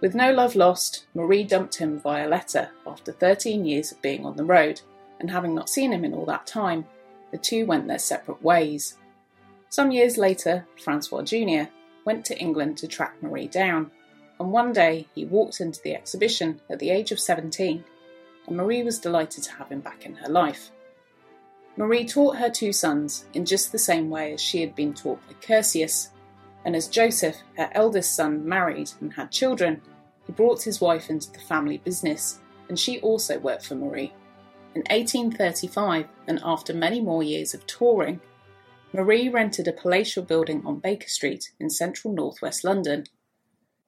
With 0.00 0.14
no 0.14 0.32
love 0.32 0.54
lost, 0.54 1.06
Marie 1.14 1.44
dumped 1.44 1.76
him 1.76 1.98
via 1.98 2.28
letter 2.28 2.70
after 2.86 3.12
13 3.12 3.64
years 3.64 3.92
of 3.92 4.02
being 4.02 4.24
on 4.24 4.36
the 4.36 4.44
road, 4.44 4.80
and 5.20 5.30
having 5.30 5.54
not 5.54 5.68
seen 5.68 5.92
him 5.92 6.04
in 6.04 6.12
all 6.12 6.26
that 6.26 6.46
time, 6.46 6.84
the 7.30 7.38
two 7.38 7.66
went 7.66 7.88
their 7.88 7.98
separate 7.98 8.42
ways. 8.42 8.96
Some 9.68 9.90
years 9.90 10.18
later, 10.18 10.66
Francois 10.82 11.22
Jr. 11.22 11.70
went 12.04 12.24
to 12.26 12.38
England 12.38 12.78
to 12.78 12.88
track 12.88 13.20
Marie 13.22 13.48
down 13.48 13.90
and 14.38 14.52
one 14.52 14.72
day 14.72 15.06
he 15.14 15.24
walked 15.24 15.60
into 15.60 15.80
the 15.82 15.94
exhibition 15.94 16.60
at 16.68 16.78
the 16.78 16.90
age 16.90 17.12
of 17.12 17.20
17, 17.20 17.84
and 18.46 18.56
Marie 18.56 18.82
was 18.82 18.98
delighted 18.98 19.44
to 19.44 19.52
have 19.52 19.68
him 19.68 19.80
back 19.80 20.04
in 20.04 20.14
her 20.16 20.28
life. 20.28 20.70
Marie 21.76 22.06
taught 22.06 22.36
her 22.36 22.50
two 22.50 22.72
sons 22.72 23.26
in 23.34 23.44
just 23.44 23.72
the 23.72 23.78
same 23.78 24.08
way 24.10 24.32
as 24.32 24.40
she 24.40 24.60
had 24.60 24.74
been 24.74 24.94
taught 24.94 25.20
by 25.26 25.34
Curtius, 25.34 26.10
and 26.64 26.76
as 26.76 26.88
Joseph, 26.88 27.36
her 27.56 27.70
eldest 27.72 28.14
son, 28.14 28.48
married 28.48 28.90
and 29.00 29.12
had 29.12 29.30
children, 29.30 29.82
he 30.26 30.32
brought 30.32 30.62
his 30.62 30.80
wife 30.80 31.10
into 31.10 31.30
the 31.32 31.40
family 31.40 31.78
business, 31.78 32.40
and 32.68 32.78
she 32.78 33.00
also 33.00 33.38
worked 33.38 33.66
for 33.66 33.74
Marie. 33.74 34.12
In 34.74 34.82
1835, 34.90 36.06
and 36.26 36.40
after 36.44 36.72
many 36.72 37.00
more 37.00 37.22
years 37.22 37.54
of 37.54 37.66
touring, 37.66 38.20
Marie 38.92 39.28
rented 39.28 39.68
a 39.68 39.72
palatial 39.72 40.22
building 40.22 40.62
on 40.64 40.78
Baker 40.78 41.08
Street 41.08 41.52
in 41.58 41.68
central 41.68 42.14
northwest 42.14 42.64
London 42.64 43.06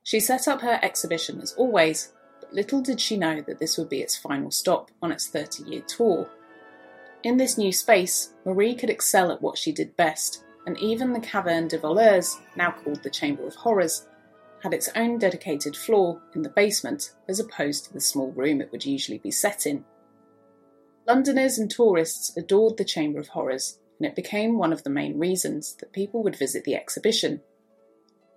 she 0.07 0.21
set 0.21 0.47
up 0.47 0.61
her 0.61 0.79
exhibition 0.83 1.41
as 1.41 1.53
always, 1.55 2.13
but 2.41 2.53
little 2.53 2.81
did 2.81 3.01
she 3.01 3.17
know 3.17 3.41
that 3.41 3.59
this 3.59 3.77
would 3.77 3.89
be 3.89 4.03
its 4.03 4.17
final 4.17 4.53
stop 4.53 4.93
on 5.03 5.11
its 5.11 5.27
30 5.27 5.65
year 5.65 5.81
tour. 5.81 6.31
In 7.23 7.37
this 7.37 7.59
new 7.59 7.73
space, 7.73 8.35
Marie 8.45 8.75
could 8.75 8.91
excel 8.91 9.31
at 9.31 9.43
what 9.43 9.59
she 9.59 9.73
did 9.73 9.97
best, 9.97 10.45
and 10.67 10.79
even 10.79 11.13
the 11.13 11.21
Caverne 11.21 11.69
de 11.69 11.79
Voleurs, 11.79 12.39
now 12.57 12.71
called 12.71 13.03
the 13.03 13.11
Chamber 13.11 13.47
of 13.47 13.55
Horrors, 13.55 14.07
had 14.63 14.73
its 14.73 14.89
own 14.97 15.19
dedicated 15.19 15.77
floor 15.77 16.21
in 16.35 16.43
the 16.43 16.49
basement 16.49 17.15
as 17.29 17.41
opposed 17.41 17.85
to 17.85 17.93
the 17.93 18.01
small 18.01 18.33
room 18.33 18.61
it 18.61 18.71
would 18.73 18.85
usually 18.85 19.19
be 19.19 19.31
set 19.31 19.67
in. 19.67 19.85
Londoners 21.07 21.59
and 21.59 21.71
tourists 21.71 22.37
adored 22.37 22.77
the 22.77 22.85
Chamber 22.85 23.21
of 23.21 23.29
Horrors, 23.29 23.79
and 23.99 24.07
it 24.07 24.17
became 24.17 24.59
one 24.59 24.73
of 24.73 24.83
the 24.83 24.91
main 24.91 25.19
reasons 25.19 25.75
that 25.77 25.93
people 25.93 26.23
would 26.23 26.37
visit 26.37 26.65
the 26.65 26.75
exhibition 26.75 27.41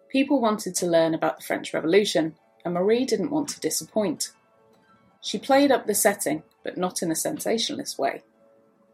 People 0.10 0.42
wanted 0.42 0.74
to 0.76 0.88
learn 0.88 1.14
about 1.14 1.38
the 1.38 1.44
French 1.44 1.72
Revolution, 1.72 2.36
and 2.66 2.74
Marie 2.74 3.06
didn't 3.06 3.30
want 3.30 3.48
to 3.50 3.60
disappoint. 3.60 4.32
She 5.22 5.38
played 5.38 5.72
up 5.72 5.86
the 5.86 5.94
setting, 5.94 6.42
but 6.64 6.78
not 6.78 7.04
in 7.04 7.12
a 7.12 7.16
sensationalist 7.16 8.00
way. 8.00 8.24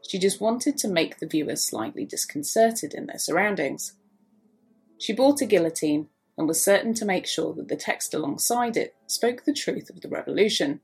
She 0.08 0.20
just 0.20 0.40
wanted 0.42 0.78
to 0.78 0.88
make 0.88 1.20
the 1.20 1.28
viewers 1.28 1.64
slightly 1.64 2.06
disconcerted 2.06 2.94
in 2.94 3.08
their 3.08 3.18
surroundings. 3.18 3.94
She 5.00 5.14
bought 5.14 5.42
a 5.42 5.46
guillotine 5.46 6.10
and 6.38 6.48
was 6.48 6.64
certain 6.64 6.94
to 6.96 7.06
make 7.06 7.26
sure 7.26 7.54
that 7.54 7.70
the 7.70 7.76
text 7.76 8.14
alongside 8.14 8.78
it 8.78 8.96
spoke 9.08 9.44
the 9.44 9.54
truth 9.54 9.90
of 9.90 10.02
the 10.02 10.10
revolution, 10.10 10.82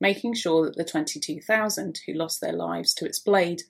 making 0.00 0.34
sure 0.34 0.64
that 0.64 0.76
the 0.76 0.84
22,000 0.84 2.00
who 2.06 2.12
lost 2.12 2.40
their 2.40 2.52
lives 2.52 2.94
to 2.94 3.04
its 3.04 3.18
blade 3.18 3.62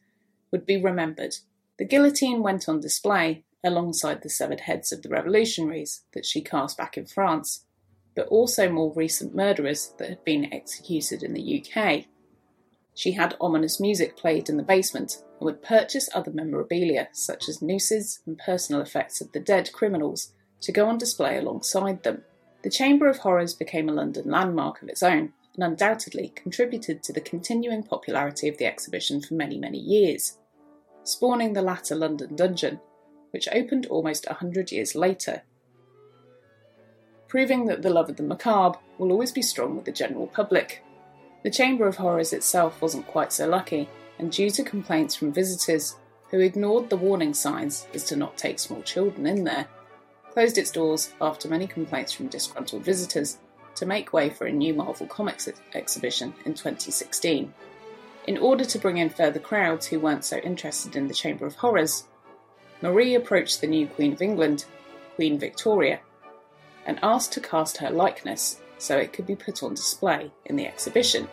would 0.51 0.67
be 0.67 0.77
remembered. 0.77 1.37
The 1.79 1.85
guillotine 1.85 2.43
went 2.43 2.69
on 2.69 2.81
display 2.81 3.45
alongside 3.65 4.23
the 4.23 4.29
severed 4.29 4.61
heads 4.61 4.93
of 4.93 5.03
the 5.03 5.09
revolutionaries 5.09 6.03
that 6.13 6.27
she 6.27 6.41
cast 6.41 6.77
back 6.77 6.97
in 6.97 7.07
France, 7.07 7.65
but 8.15 8.29
also 8.29 8.71
more 8.71 8.93
recent 8.95 9.35
murderers 9.35 9.93
that 9.99 10.09
had 10.09 10.25
been 10.25 10.53
executed 10.53 11.23
in 11.23 11.35
the 11.35 11.65
UK. 11.65 12.07
She 12.97 13.13
had 13.13 13.37
ominous 13.43 13.79
music 13.79 14.17
played 14.17 14.49
in 14.49 14.57
the 14.57 14.63
basement 14.63 15.23
and 15.39 15.45
would 15.45 15.63
purchase 15.63 16.09
other 16.15 16.31
memorabilia, 16.33 17.09
such 17.13 17.47
as 17.47 17.61
nooses 17.61 18.21
and 18.25 18.39
personal 18.39 18.81
effects 18.81 19.21
of 19.21 19.33
the 19.33 19.39
dead 19.39 19.71
criminals, 19.73 20.33
to 20.63 20.73
go 20.73 20.89
on 20.89 20.97
display 20.97 21.37
alongside 21.37 22.03
them. 22.03 22.25
The 22.63 22.71
Chamber 22.71 23.07
of 23.09 23.19
Horrors 23.19 23.53
became 23.53 23.91
a 23.91 23.93
London 23.93 24.31
landmark 24.31 24.83
of 24.83 24.89
its 24.89 25.03
own 25.03 25.35
and 25.55 25.63
undoubtedly 25.63 26.33
contributed 26.35 27.03
to 27.03 27.13
the 27.13 27.21
continuing 27.21 27.83
popularity 27.83 28.49
of 28.49 28.57
the 28.57 28.65
exhibition 28.65 29.21
for 29.21 29.35
many, 29.35 29.59
many 29.59 29.79
years, 29.79 30.39
spawning 31.05 31.53
the 31.53 31.61
latter 31.61 31.95
London 31.95 32.35
Dungeon, 32.35 32.81
which 33.31 33.47
opened 33.53 33.85
almost 33.87 34.27
a 34.27 34.35
hundred 34.35 34.73
years 34.73 34.95
later, 34.95 35.43
proving 37.29 37.67
that 37.67 37.83
the 37.83 37.91
love 37.91 38.09
of 38.09 38.17
the 38.17 38.23
macabre 38.23 38.79
will 38.97 39.13
always 39.13 39.33
be 39.33 39.43
strong 39.43 39.77
with 39.77 39.85
the 39.85 39.93
general 39.93 40.29
public. 40.29 40.83
The 41.47 41.53
Chamber 41.53 41.87
of 41.87 41.99
Horrors 41.99 42.33
itself 42.33 42.83
wasn't 42.83 43.07
quite 43.07 43.33
so 43.33 43.47
lucky, 43.47 43.89
and 44.19 44.33
due 44.33 44.51
to 44.51 44.65
complaints 44.65 45.15
from 45.15 45.33
visitors 45.33 45.95
who 46.31 46.41
ignored 46.41 46.91
the 46.91 46.97
warning 46.97 47.35
signs 47.35 47.87
as 47.95 48.03
to 48.07 48.17
not 48.17 48.37
take 48.37 48.59
small 48.59 48.83
children 48.83 49.29
in 49.29 49.45
there, 49.45 49.69
closed 50.33 50.59
its 50.59 50.73
doors 50.73 51.13
after 51.21 51.49
many 51.49 51.69
complaints 51.69 52.11
from 52.11 52.27
disgruntled 52.27 52.83
visitors 52.83 53.39
to 53.77 53.87
make 53.87 54.13
way 54.13 54.29
for 54.29 54.49
a 54.49 54.53
new 54.53 54.75
Marvel 54.75 55.07
Comics 55.07 55.47
ex- 55.47 55.61
exhibition 55.73 56.35
in 56.45 56.55
2016. 56.55 57.55
In 58.27 58.39
order 58.39 58.65
to 58.65 58.79
bring 58.81 58.97
in 58.97 59.09
further 59.09 59.39
crowds 59.39 59.87
who 59.87 60.01
weren't 60.01 60.25
so 60.25 60.39
interested 60.39 60.97
in 60.97 61.07
the 61.07 61.15
Chamber 61.15 61.47
of 61.47 61.55
Horrors, 61.55 62.09
Marie 62.83 63.15
approached 63.15 63.61
the 63.61 63.69
new 63.69 63.87
Queen 63.87 64.13
of 64.13 64.21
England, 64.21 64.65
Queen 65.15 65.39
Victoria. 65.39 66.01
and 66.85 66.99
asked 67.05 67.33
to 67.35 67.41
cast 67.41 67.77
her 67.77 67.91
likeness 67.91 68.61
so 68.79 68.97
it 68.97 69.13
could 69.13 69.27
be 69.27 69.37
put 69.37 69.63
on 69.63 69.75
display 69.75 70.33
in 70.45 70.57
the 70.57 70.67
exhibition. 70.67 71.29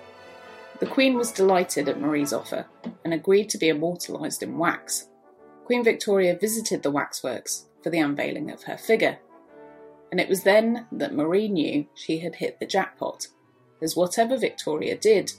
The 0.84 0.90
Queen 0.90 1.16
was 1.16 1.32
delighted 1.32 1.88
at 1.88 2.02
Marie's 2.02 2.34
offer 2.34 2.66
and 3.06 3.14
agreed 3.14 3.50
to 3.52 3.58
be 3.58 3.70
immortalised 3.70 4.44
in 4.44 4.58
wax. 4.58 5.08
Queen 5.64 5.82
Victoria 5.82 6.36
visited 6.36 6.84
the 6.84 6.92
waxworks 6.92 7.68
for 7.82 7.90
the 7.90 8.00
unveiling 8.00 8.52
of 8.52 8.64
her 8.64 8.76
figure, 8.76 9.18
and 10.12 10.20
it 10.20 10.28
was 10.28 10.44
then 10.44 10.86
that 10.92 11.16
Marie 11.16 11.48
knew 11.48 11.88
she 11.96 12.18
had 12.18 12.36
hit 12.36 12.60
the 12.60 12.66
jackpot, 12.66 13.28
as 13.82 13.96
whatever 13.96 14.36
Victoria 14.36 14.98
did, 14.98 15.32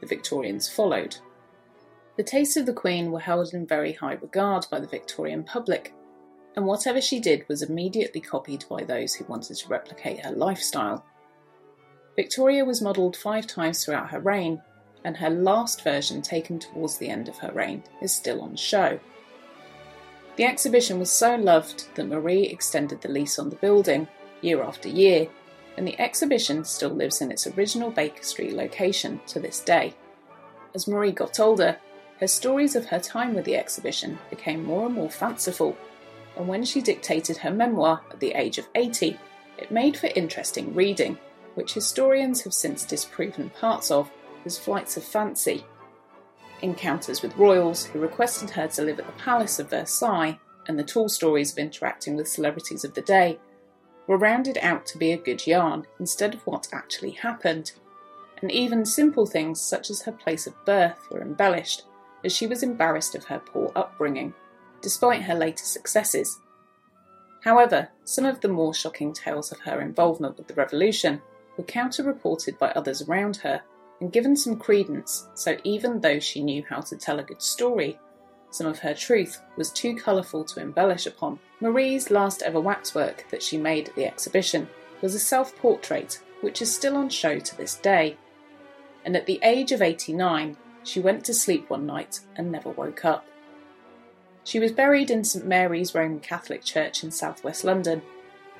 the 0.00 0.06
Victorians 0.08 0.68
followed. 0.68 1.14
The 2.16 2.24
tastes 2.24 2.56
of 2.56 2.66
the 2.66 2.72
Queen 2.72 3.12
were 3.12 3.20
held 3.20 3.54
in 3.54 3.64
very 3.64 3.92
high 3.92 4.14
regard 4.14 4.66
by 4.68 4.80
the 4.80 4.88
Victorian 4.88 5.44
public, 5.44 5.94
and 6.56 6.66
whatever 6.66 7.00
she 7.00 7.20
did 7.20 7.48
was 7.48 7.62
immediately 7.62 8.20
copied 8.20 8.64
by 8.68 8.82
those 8.82 9.14
who 9.14 9.26
wanted 9.26 9.58
to 9.58 9.68
replicate 9.68 10.24
her 10.24 10.32
lifestyle. 10.32 11.06
Victoria 12.16 12.64
was 12.64 12.82
modelled 12.82 13.16
five 13.16 13.46
times 13.46 13.84
throughout 13.84 14.10
her 14.10 14.18
reign, 14.18 14.60
and 15.04 15.16
her 15.16 15.30
last 15.30 15.82
version, 15.82 16.22
taken 16.22 16.58
towards 16.58 16.98
the 16.98 17.08
end 17.08 17.28
of 17.28 17.38
her 17.38 17.52
reign, 17.52 17.82
is 18.00 18.12
still 18.12 18.40
on 18.40 18.56
show. 18.56 19.00
The 20.36 20.44
exhibition 20.44 20.98
was 20.98 21.10
so 21.10 21.36
loved 21.36 21.94
that 21.94 22.06
Marie 22.06 22.44
extended 22.44 23.00
the 23.00 23.10
lease 23.10 23.38
on 23.38 23.50
the 23.50 23.56
building 23.56 24.08
year 24.40 24.62
after 24.62 24.88
year, 24.88 25.28
and 25.76 25.86
the 25.86 25.98
exhibition 26.00 26.64
still 26.64 26.90
lives 26.90 27.20
in 27.20 27.30
its 27.30 27.46
original 27.46 27.90
Baker 27.90 28.22
Street 28.22 28.54
location 28.54 29.20
to 29.26 29.40
this 29.40 29.60
day. 29.60 29.94
As 30.74 30.88
Marie 30.88 31.12
got 31.12 31.40
older, 31.40 31.76
her 32.20 32.26
stories 32.26 32.76
of 32.76 32.86
her 32.86 33.00
time 33.00 33.34
with 33.34 33.44
the 33.44 33.56
exhibition 33.56 34.18
became 34.30 34.64
more 34.64 34.86
and 34.86 34.94
more 34.94 35.10
fanciful, 35.10 35.76
and 36.36 36.48
when 36.48 36.64
she 36.64 36.80
dictated 36.80 37.38
her 37.38 37.50
memoir 37.50 38.00
at 38.10 38.20
the 38.20 38.32
age 38.32 38.58
of 38.58 38.68
80, 38.74 39.18
it 39.58 39.70
made 39.70 39.96
for 39.96 40.06
interesting 40.08 40.74
reading 40.74 41.18
which 41.54 41.74
historians 41.74 42.42
have 42.42 42.54
since 42.54 42.84
disproven 42.84 43.50
parts 43.50 43.90
of 43.90 44.10
as 44.44 44.58
flights 44.58 44.96
of 44.96 45.04
fancy. 45.04 45.64
Encounters 46.62 47.22
with 47.22 47.36
royals 47.36 47.86
who 47.86 47.98
requested 47.98 48.50
her 48.50 48.68
to 48.68 48.82
live 48.82 49.00
at 49.00 49.06
the 49.06 49.12
Palace 49.12 49.58
of 49.58 49.70
Versailles 49.70 50.38
and 50.68 50.78
the 50.78 50.84
tall 50.84 51.08
stories 51.08 51.52
of 51.52 51.58
interacting 51.58 52.16
with 52.16 52.28
celebrities 52.28 52.84
of 52.84 52.94
the 52.94 53.02
day 53.02 53.38
were 54.06 54.16
rounded 54.16 54.58
out 54.62 54.86
to 54.86 54.98
be 54.98 55.12
a 55.12 55.16
good 55.16 55.46
yarn 55.46 55.86
instead 55.98 56.34
of 56.34 56.46
what 56.46 56.68
actually 56.72 57.10
happened. 57.10 57.72
And 58.40 58.50
even 58.50 58.84
simple 58.84 59.26
things 59.26 59.60
such 59.60 59.90
as 59.90 60.02
her 60.02 60.12
place 60.12 60.46
of 60.46 60.64
birth 60.64 60.98
were 61.10 61.22
embellished, 61.22 61.84
as 62.24 62.34
she 62.34 62.46
was 62.46 62.62
embarrassed 62.62 63.14
of 63.14 63.24
her 63.24 63.38
poor 63.38 63.70
upbringing, 63.76 64.34
despite 64.80 65.22
her 65.22 65.34
later 65.34 65.64
successes. 65.64 66.40
However, 67.42 67.88
some 68.04 68.24
of 68.24 68.40
the 68.40 68.48
more 68.48 68.74
shocking 68.74 69.12
tales 69.12 69.50
of 69.52 69.60
her 69.60 69.80
involvement 69.80 70.36
with 70.36 70.46
the 70.46 70.54
revolution 70.54 71.20
were 71.56 71.64
counter 71.64 72.02
reported 72.02 72.58
by 72.58 72.70
others 72.70 73.02
around 73.02 73.36
her 73.36 73.62
and 74.02 74.10
given 74.10 74.34
some 74.34 74.56
credence, 74.56 75.28
so 75.34 75.56
even 75.62 76.00
though 76.00 76.18
she 76.18 76.42
knew 76.42 76.64
how 76.68 76.80
to 76.80 76.96
tell 76.96 77.20
a 77.20 77.22
good 77.22 77.40
story, 77.40 78.00
some 78.50 78.66
of 78.66 78.80
her 78.80 78.94
truth 78.94 79.40
was 79.56 79.70
too 79.70 79.94
colourful 79.94 80.44
to 80.44 80.60
embellish 80.60 81.06
upon. 81.06 81.38
Marie's 81.60 82.10
last 82.10 82.42
ever 82.42 82.60
waxwork 82.60 83.24
that 83.30 83.44
she 83.44 83.56
made 83.56 83.88
at 83.88 83.94
the 83.94 84.04
exhibition 84.04 84.68
was 85.02 85.14
a 85.14 85.20
self 85.20 85.56
portrait, 85.56 86.20
which 86.40 86.60
is 86.60 86.74
still 86.74 86.96
on 86.96 87.10
show 87.10 87.38
to 87.38 87.56
this 87.56 87.76
day. 87.76 88.16
And 89.04 89.16
at 89.16 89.26
the 89.26 89.38
age 89.44 89.70
of 89.70 89.80
89, 89.80 90.56
she 90.82 90.98
went 90.98 91.24
to 91.26 91.32
sleep 91.32 91.70
one 91.70 91.86
night 91.86 92.18
and 92.34 92.50
never 92.50 92.70
woke 92.70 93.04
up. 93.04 93.24
She 94.42 94.58
was 94.58 94.72
buried 94.72 95.12
in 95.12 95.22
St 95.22 95.46
Mary's 95.46 95.94
Roman 95.94 96.18
Catholic 96.18 96.64
Church 96.64 97.04
in 97.04 97.12
southwest 97.12 97.62
London 97.62 98.02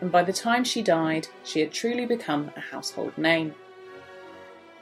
and 0.03 0.11
by 0.11 0.25
the 0.25 0.33
time 0.33 0.65
she 0.65 0.83
died, 0.83 1.29
she 1.45 1.61
had 1.61 1.73
truly 1.73 2.07
become 2.07 2.51
a 2.57 2.61
household 2.61 3.17
name. 3.17 3.55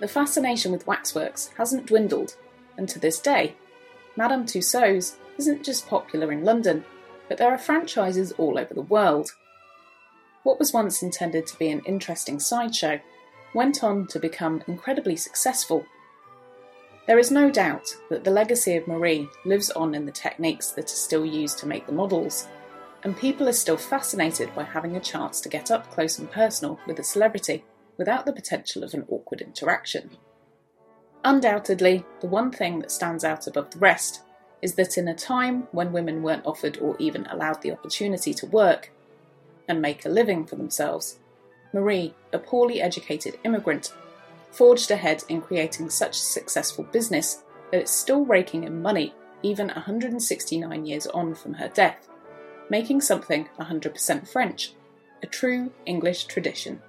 The 0.00 0.08
fascination 0.08 0.72
with 0.72 0.86
waxworks 0.86 1.50
hasn't 1.58 1.86
dwindled, 1.86 2.36
and 2.76 2.88
to 2.88 2.98
this 2.98 3.20
day, 3.20 3.54
Madame 4.16 4.46
Tussauds 4.46 5.16
isn't 5.36 5.64
just 5.64 5.86
popular 5.86 6.32
in 6.32 6.44
London, 6.44 6.84
but 7.28 7.38
there 7.38 7.52
are 7.52 7.58
franchises 7.58 8.32
all 8.32 8.58
over 8.58 8.74
the 8.74 8.82
world. 8.82 9.30
What 10.42 10.58
was 10.58 10.72
once 10.72 11.02
intended 11.02 11.46
to 11.46 11.58
be 11.58 11.70
an 11.70 11.82
interesting 11.84 12.40
sideshow 12.40 13.00
went 13.54 13.84
on 13.84 14.06
to 14.08 14.18
become 14.18 14.62
incredibly 14.66 15.16
successful. 15.16 15.84
There 17.06 17.18
is 17.18 17.30
no 17.30 17.50
doubt 17.50 17.94
that 18.08 18.24
the 18.24 18.30
legacy 18.30 18.76
of 18.76 18.88
Marie 18.88 19.28
lives 19.44 19.70
on 19.70 19.94
in 19.94 20.06
the 20.06 20.12
techniques 20.12 20.70
that 20.72 20.84
are 20.86 20.88
still 20.88 21.26
used 21.26 21.58
to 21.58 21.66
make 21.66 21.86
the 21.86 21.92
models 21.92 22.46
and 23.02 23.16
people 23.16 23.48
are 23.48 23.52
still 23.52 23.76
fascinated 23.76 24.54
by 24.54 24.62
having 24.62 24.96
a 24.96 25.00
chance 25.00 25.40
to 25.40 25.48
get 25.48 25.70
up 25.70 25.90
close 25.90 26.18
and 26.18 26.30
personal 26.30 26.78
with 26.86 26.98
a 26.98 27.04
celebrity 27.04 27.64
without 28.00 28.24
the 28.24 28.32
potential 28.32 28.82
of 28.82 28.94
an 28.94 29.04
awkward 29.10 29.42
interaction. 29.42 30.08
Undoubtedly, 31.22 32.02
the 32.22 32.26
one 32.26 32.50
thing 32.50 32.78
that 32.78 32.90
stands 32.90 33.24
out 33.24 33.46
above 33.46 33.70
the 33.70 33.78
rest 33.78 34.22
is 34.62 34.74
that 34.76 34.96
in 34.96 35.06
a 35.06 35.14
time 35.14 35.68
when 35.72 35.92
women 35.92 36.22
weren't 36.22 36.46
offered 36.46 36.78
or 36.78 36.96
even 36.98 37.26
allowed 37.26 37.60
the 37.60 37.70
opportunity 37.70 38.32
to 38.32 38.46
work 38.46 38.90
and 39.68 39.82
make 39.82 40.06
a 40.06 40.08
living 40.08 40.46
for 40.46 40.56
themselves, 40.56 41.18
Marie, 41.74 42.14
a 42.32 42.38
poorly 42.38 42.80
educated 42.80 43.38
immigrant, 43.44 43.92
forged 44.50 44.90
ahead 44.90 45.22
in 45.28 45.42
creating 45.42 45.90
such 45.90 46.16
a 46.16 46.30
successful 46.38 46.84
business 46.84 47.44
that 47.70 47.82
it's 47.82 47.92
still 47.92 48.24
raking 48.24 48.64
in 48.64 48.80
money 48.80 49.12
even 49.42 49.68
169 49.68 50.86
years 50.86 51.06
on 51.08 51.34
from 51.34 51.54
her 51.54 51.68
death 51.68 52.08
making 52.70 53.00
something 53.00 53.48
100% 53.58 54.28
French, 54.28 54.72
a 55.22 55.26
true 55.26 55.70
English 55.84 56.24
tradition. 56.24 56.80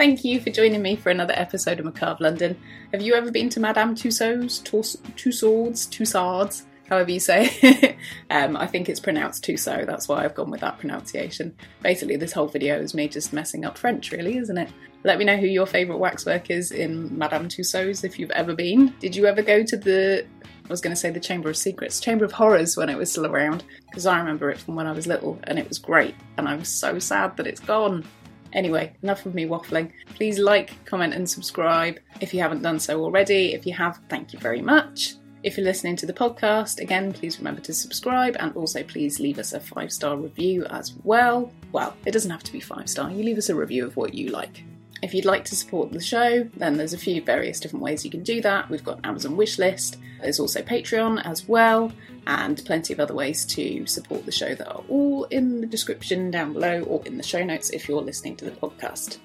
Thank 0.00 0.24
you 0.24 0.40
for 0.40 0.48
joining 0.48 0.80
me 0.80 0.96
for 0.96 1.10
another 1.10 1.34
episode 1.36 1.78
of 1.78 1.84
Macabre 1.84 2.24
London. 2.24 2.58
Have 2.90 3.02
you 3.02 3.12
ever 3.12 3.30
been 3.30 3.50
to 3.50 3.60
Madame 3.60 3.94
Tussauds, 3.94 4.62
Tussauds, 4.62 5.86
Tussauds, 5.90 6.62
however 6.88 7.10
you 7.10 7.20
say? 7.20 7.98
um, 8.30 8.56
I 8.56 8.66
think 8.66 8.88
it's 8.88 8.98
pronounced 8.98 9.44
Tussaud, 9.44 9.84
that's 9.84 10.08
why 10.08 10.24
I've 10.24 10.34
gone 10.34 10.50
with 10.50 10.62
that 10.62 10.78
pronunciation. 10.78 11.54
Basically, 11.82 12.16
this 12.16 12.32
whole 12.32 12.48
video 12.48 12.80
is 12.80 12.94
me 12.94 13.08
just 13.08 13.34
messing 13.34 13.66
up 13.66 13.76
French, 13.76 14.10
really, 14.10 14.38
isn't 14.38 14.56
it? 14.56 14.70
Let 15.04 15.18
me 15.18 15.26
know 15.26 15.36
who 15.36 15.46
your 15.46 15.66
favourite 15.66 15.98
waxwork 15.98 16.48
is 16.48 16.72
in 16.72 17.18
Madame 17.18 17.48
Tussauds 17.48 18.02
if 18.02 18.18
you've 18.18 18.30
ever 18.30 18.54
been. 18.54 18.94
Did 19.00 19.14
you 19.14 19.26
ever 19.26 19.42
go 19.42 19.62
to 19.62 19.76
the 19.76 20.24
I 20.70 20.72
was 20.72 20.80
going 20.80 20.94
to 20.94 21.00
say 21.00 21.10
the 21.10 21.20
Chamber 21.20 21.50
of 21.50 21.56
Secrets, 21.56 22.00
Chamber 22.00 22.24
of 22.24 22.32
Horrors 22.32 22.76
when 22.76 22.88
it 22.88 22.96
was 22.96 23.10
still 23.10 23.26
around, 23.26 23.64
because 23.90 24.06
I 24.06 24.18
remember 24.18 24.50
it 24.50 24.58
from 24.58 24.76
when 24.76 24.86
I 24.86 24.92
was 24.92 25.06
little 25.06 25.38
and 25.44 25.58
it 25.58 25.68
was 25.68 25.78
great, 25.78 26.14
and 26.38 26.48
I'm 26.48 26.64
so 26.64 26.98
sad 26.98 27.36
that 27.36 27.46
it's 27.46 27.60
gone. 27.60 28.06
Anyway, 28.52 28.92
enough 29.02 29.26
of 29.26 29.34
me 29.34 29.46
waffling. 29.46 29.92
Please 30.14 30.38
like, 30.38 30.84
comment, 30.84 31.14
and 31.14 31.28
subscribe 31.28 31.98
if 32.20 32.34
you 32.34 32.40
haven't 32.40 32.62
done 32.62 32.78
so 32.78 33.02
already. 33.02 33.54
If 33.54 33.66
you 33.66 33.74
have, 33.74 34.00
thank 34.08 34.32
you 34.32 34.38
very 34.38 34.60
much. 34.60 35.14
If 35.42 35.56
you're 35.56 35.64
listening 35.64 35.96
to 35.96 36.06
the 36.06 36.12
podcast, 36.12 36.80
again, 36.80 37.12
please 37.12 37.38
remember 37.38 37.62
to 37.62 37.72
subscribe 37.72 38.36
and 38.38 38.54
also 38.54 38.82
please 38.82 39.20
leave 39.20 39.38
us 39.38 39.54
a 39.54 39.60
five 39.60 39.90
star 39.90 40.16
review 40.16 40.66
as 40.66 40.92
well. 41.02 41.50
Well, 41.72 41.96
it 42.04 42.10
doesn't 42.10 42.30
have 42.30 42.42
to 42.42 42.52
be 42.52 42.60
five 42.60 42.90
star, 42.90 43.10
you 43.10 43.22
leave 43.22 43.38
us 43.38 43.48
a 43.48 43.54
review 43.54 43.86
of 43.86 43.96
what 43.96 44.12
you 44.12 44.28
like. 44.28 44.64
If 45.02 45.14
you'd 45.14 45.24
like 45.24 45.44
to 45.46 45.56
support 45.56 45.92
the 45.92 46.00
show, 46.00 46.48
then 46.56 46.76
there's 46.76 46.92
a 46.92 46.98
few 46.98 47.22
various 47.22 47.58
different 47.58 47.82
ways 47.82 48.04
you 48.04 48.10
can 48.10 48.22
do 48.22 48.40
that. 48.42 48.68
We've 48.68 48.84
got 48.84 49.00
Amazon 49.04 49.36
wishlist, 49.36 49.96
there's 50.20 50.38
also 50.38 50.60
Patreon 50.60 51.24
as 51.24 51.48
well, 51.48 51.90
and 52.26 52.62
plenty 52.66 52.92
of 52.92 53.00
other 53.00 53.14
ways 53.14 53.44
to 53.46 53.86
support 53.86 54.26
the 54.26 54.32
show 54.32 54.54
that 54.54 54.68
are 54.68 54.82
all 54.88 55.24
in 55.24 55.60
the 55.62 55.66
description 55.66 56.30
down 56.30 56.52
below 56.52 56.82
or 56.82 57.02
in 57.06 57.16
the 57.16 57.22
show 57.22 57.42
notes 57.42 57.70
if 57.70 57.88
you're 57.88 58.02
listening 58.02 58.36
to 58.36 58.44
the 58.44 58.50
podcast. 58.50 59.18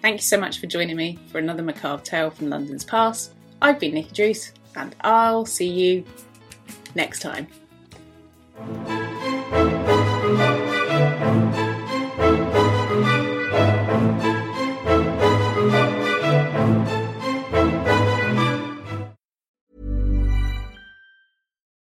Thank 0.00 0.16
you 0.16 0.22
so 0.22 0.38
much 0.38 0.58
for 0.58 0.66
joining 0.66 0.96
me 0.96 1.18
for 1.30 1.38
another 1.38 1.62
macabre 1.62 2.02
tale 2.02 2.30
from 2.30 2.50
London's 2.50 2.84
past. 2.84 3.32
I've 3.60 3.78
been 3.78 3.94
Nikki 3.94 4.12
Druce, 4.12 4.52
and 4.74 4.96
I'll 5.02 5.46
see 5.46 5.68
you 5.68 6.04
next 6.96 7.20
time. 7.20 7.46